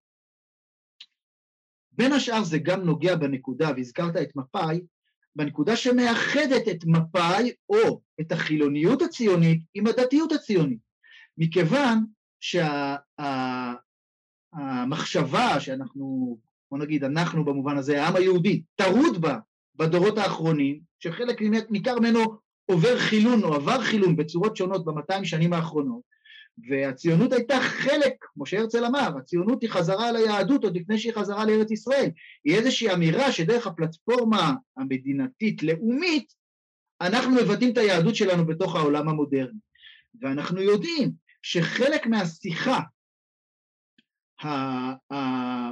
בין 1.93 2.13
השאר 2.13 2.45
זה 2.45 2.59
גם 2.59 2.85
נוגע 2.85 3.17
בנקודה, 3.17 3.71
והזכרת 3.77 4.17
את 4.17 4.37
מפא"י, 4.37 4.81
בנקודה 5.37 5.77
שמאחדת 5.77 6.69
את 6.71 6.85
מפא"י 6.87 7.53
או 7.69 8.01
את 8.21 8.33
החילוניות 8.33 9.03
הציונית 9.03 9.63
עם 9.75 9.87
הדתיות 9.87 10.33
הציונית. 10.33 10.79
מכיוון 11.39 12.05
שהמחשבה 12.41 13.81
שה, 15.55 15.61
שאנחנו, 15.61 16.39
בוא 16.71 16.79
נגיד 16.79 17.05
אנחנו 17.05 17.45
במובן 17.45 17.77
הזה, 17.77 18.05
העם 18.05 18.17
היהודי, 18.17 18.63
טרוד 18.75 19.21
בה 19.21 19.39
בדורות 19.75 20.19
האחרונים, 20.19 20.81
שחלק 20.99 21.43
ניכר 21.71 21.99
ממנו 21.99 22.48
עובר 22.71 22.99
חילון 22.99 23.45
או 23.45 23.55
עבר 23.55 23.83
חילון 23.83 24.17
בצורות 24.17 24.57
שונות 24.57 24.85
במאתיים 24.85 25.25
שנים 25.25 25.53
האחרונות, 25.53 26.03
והציונות 26.69 27.33
הייתה 27.33 27.61
חלק, 27.61 28.13
כמו 28.21 28.47
שהרצל 28.47 28.85
אמר, 28.85 29.19
הציונות 29.19 29.63
היא 29.63 29.71
חזרה 29.71 30.13
ליהדות 30.13 30.65
עוד 30.65 30.77
לפני 30.77 30.99
שהיא 30.99 31.13
חזרה 31.13 31.45
לארץ 31.45 31.71
ישראל. 31.71 32.11
היא 32.45 32.57
איזושהי 32.57 32.93
אמירה 32.93 33.33
שדרך 33.33 33.67
הפלטפורמה 33.67 34.55
המדינתית-לאומית, 34.77 36.33
אנחנו 37.01 37.35
מבטאים 37.35 37.73
את 37.73 37.79
היהדות 37.79 38.17
שלנו 38.17 38.47
בתוך 38.47 38.77
העולם 38.77 39.09
המודרני. 39.09 39.59
ואנחנו 40.23 40.61
יודעים 40.63 41.13
שחלק 41.43 42.07
מהשיחה 42.07 42.81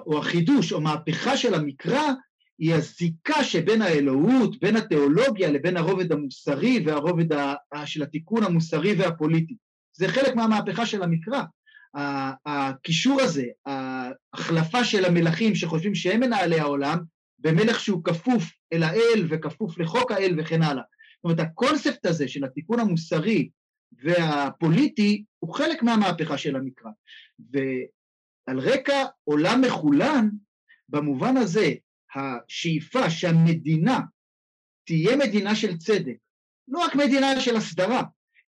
או 0.07 0.19
החידוש 0.19 0.73
או 0.73 0.81
מהפכה 0.81 1.37
של 1.37 1.55
המקרא 1.55 2.13
היא 2.59 2.75
הזיקה 2.75 3.45
שבין 3.45 3.83
האלוהות, 3.83 4.61
בין 4.61 4.77
התיאולוגיה 4.77 5.51
לבין 5.51 5.77
הרובד 5.77 6.13
המוסרי 6.13 6.83
והרובד 6.87 7.37
של 7.85 8.03
התיקון 8.03 8.43
המוסרי 8.43 8.95
והפוליטי. 8.95 9.57
זה 9.93 10.09
חלק 10.09 10.35
מהמהפכה 10.35 10.87
של 10.87 11.03
המקרא. 11.03 11.43
הקישור 12.47 13.21
הזה, 13.21 13.45
ההחלפה 13.67 14.85
של 14.85 15.05
המלכים 15.05 15.55
שחושבים 15.55 15.95
שהם 15.95 16.21
מנהלי 16.21 16.61
העולם, 16.61 16.99
במלך 17.39 17.81
שהוא 17.81 18.05
כפוף 18.05 18.45
אל 18.73 18.83
האל 18.83 19.27
וכפוף 19.29 19.79
לחוק 19.79 20.13
האל 20.13 20.35
וכן 20.39 20.63
הלאה. 20.63 20.83
זאת 20.83 21.25
אומרת, 21.25 21.41
הקונספט 21.41 22.07
הזה 22.07 22.29
של 22.29 22.45
התיקון 22.45 22.81
המוסרי 22.81 23.49
והפוליטי 24.03 25.25
הוא 25.39 25.55
חלק 25.55 25.83
מהמהפכה 25.83 26.39
של 26.39 26.57
המקרא. 26.57 26.91
ועל 27.53 28.59
רקע 28.59 29.05
עולם 29.25 29.61
מחולן, 29.61 30.29
במובן 30.89 31.37
הזה, 31.37 31.73
השאיפה 32.15 33.11
שהמדינה 33.11 34.01
תהיה 34.87 35.17
מדינה 35.17 35.55
של 35.55 35.77
צדק, 35.77 36.17
לא 36.69 36.79
רק 36.79 36.95
מדינה 36.95 37.41
של 37.41 37.57
הסדרה, 37.57 38.03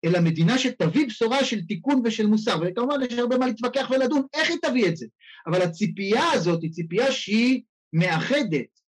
אלא 0.04 0.20
מדינה 0.20 0.59
שתביא 0.59 1.06
בשורה 1.06 1.44
של 1.44 1.61
תיקון 1.66 2.02
ושל 2.04 2.26
מוסר, 2.26 2.56
וכמובן 2.61 2.96
יש 3.11 3.12
הרבה 3.12 3.38
מה 3.38 3.46
להתווכח 3.46 3.90
ולדון 3.90 4.22
איך 4.34 4.50
היא 4.50 4.59
תביא 4.62 4.88
את 4.88 4.96
זה, 4.96 5.06
אבל 5.46 5.62
הציפייה 5.62 6.30
הזאת 6.32 6.62
היא 6.62 6.70
ציפייה 6.70 7.12
שהיא 7.12 7.62
מאחדת 7.92 8.80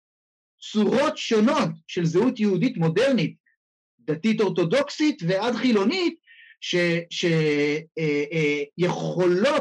צורות 0.61 1.19
שונות 1.19 1.69
של 1.87 2.05
זהות 2.05 2.41
יהודית 2.41 2.77
מודרנית, 2.77 3.37
דתית 4.01 4.41
אורתודוקסית 4.41 5.23
ועד 5.29 5.55
חילונית, 5.55 6.19
שיכולות 8.71 9.39
אה, 9.59 9.61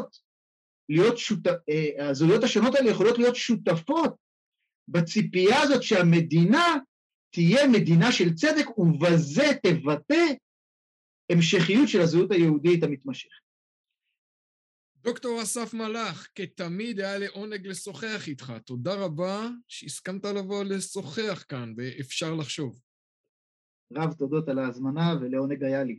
להיות 0.88 1.18
שותפות, 1.18 1.56
אה, 1.68 2.08
הזהויות 2.08 2.44
השונות 2.44 2.74
האלה 2.74 2.90
יכולות 2.90 3.18
להיות 3.18 3.36
שותפות 3.36 4.27
בציפייה 4.88 5.62
הזאת 5.62 5.82
שהמדינה 5.82 6.76
תהיה 7.30 7.68
מדינה 7.68 8.12
של 8.12 8.34
צדק 8.34 8.78
ובזה 8.78 9.46
תבטא 9.62 10.24
המשכיות 11.32 11.88
של 11.88 12.00
הזהות 12.00 12.32
היהודית 12.32 12.82
המתמשכת. 12.82 13.48
דוקטור 14.96 15.42
אסף 15.42 15.74
מלאך, 15.74 16.28
כתמיד 16.34 17.00
היה 17.00 17.18
לעונג 17.18 17.66
לשוחח 17.66 18.28
איתך. 18.28 18.52
תודה 18.64 18.94
רבה 18.94 19.48
שהסכמת 19.68 20.24
לבוא 20.24 20.64
לשוחח 20.64 21.44
כאן, 21.48 21.74
ואפשר 21.76 22.34
לחשוב. 22.34 22.80
רב 23.92 24.12
תודות 24.12 24.48
על 24.48 24.58
ההזמנה 24.58 25.14
ולעונג 25.20 25.64
היה 25.64 25.84
לי. 25.84 25.98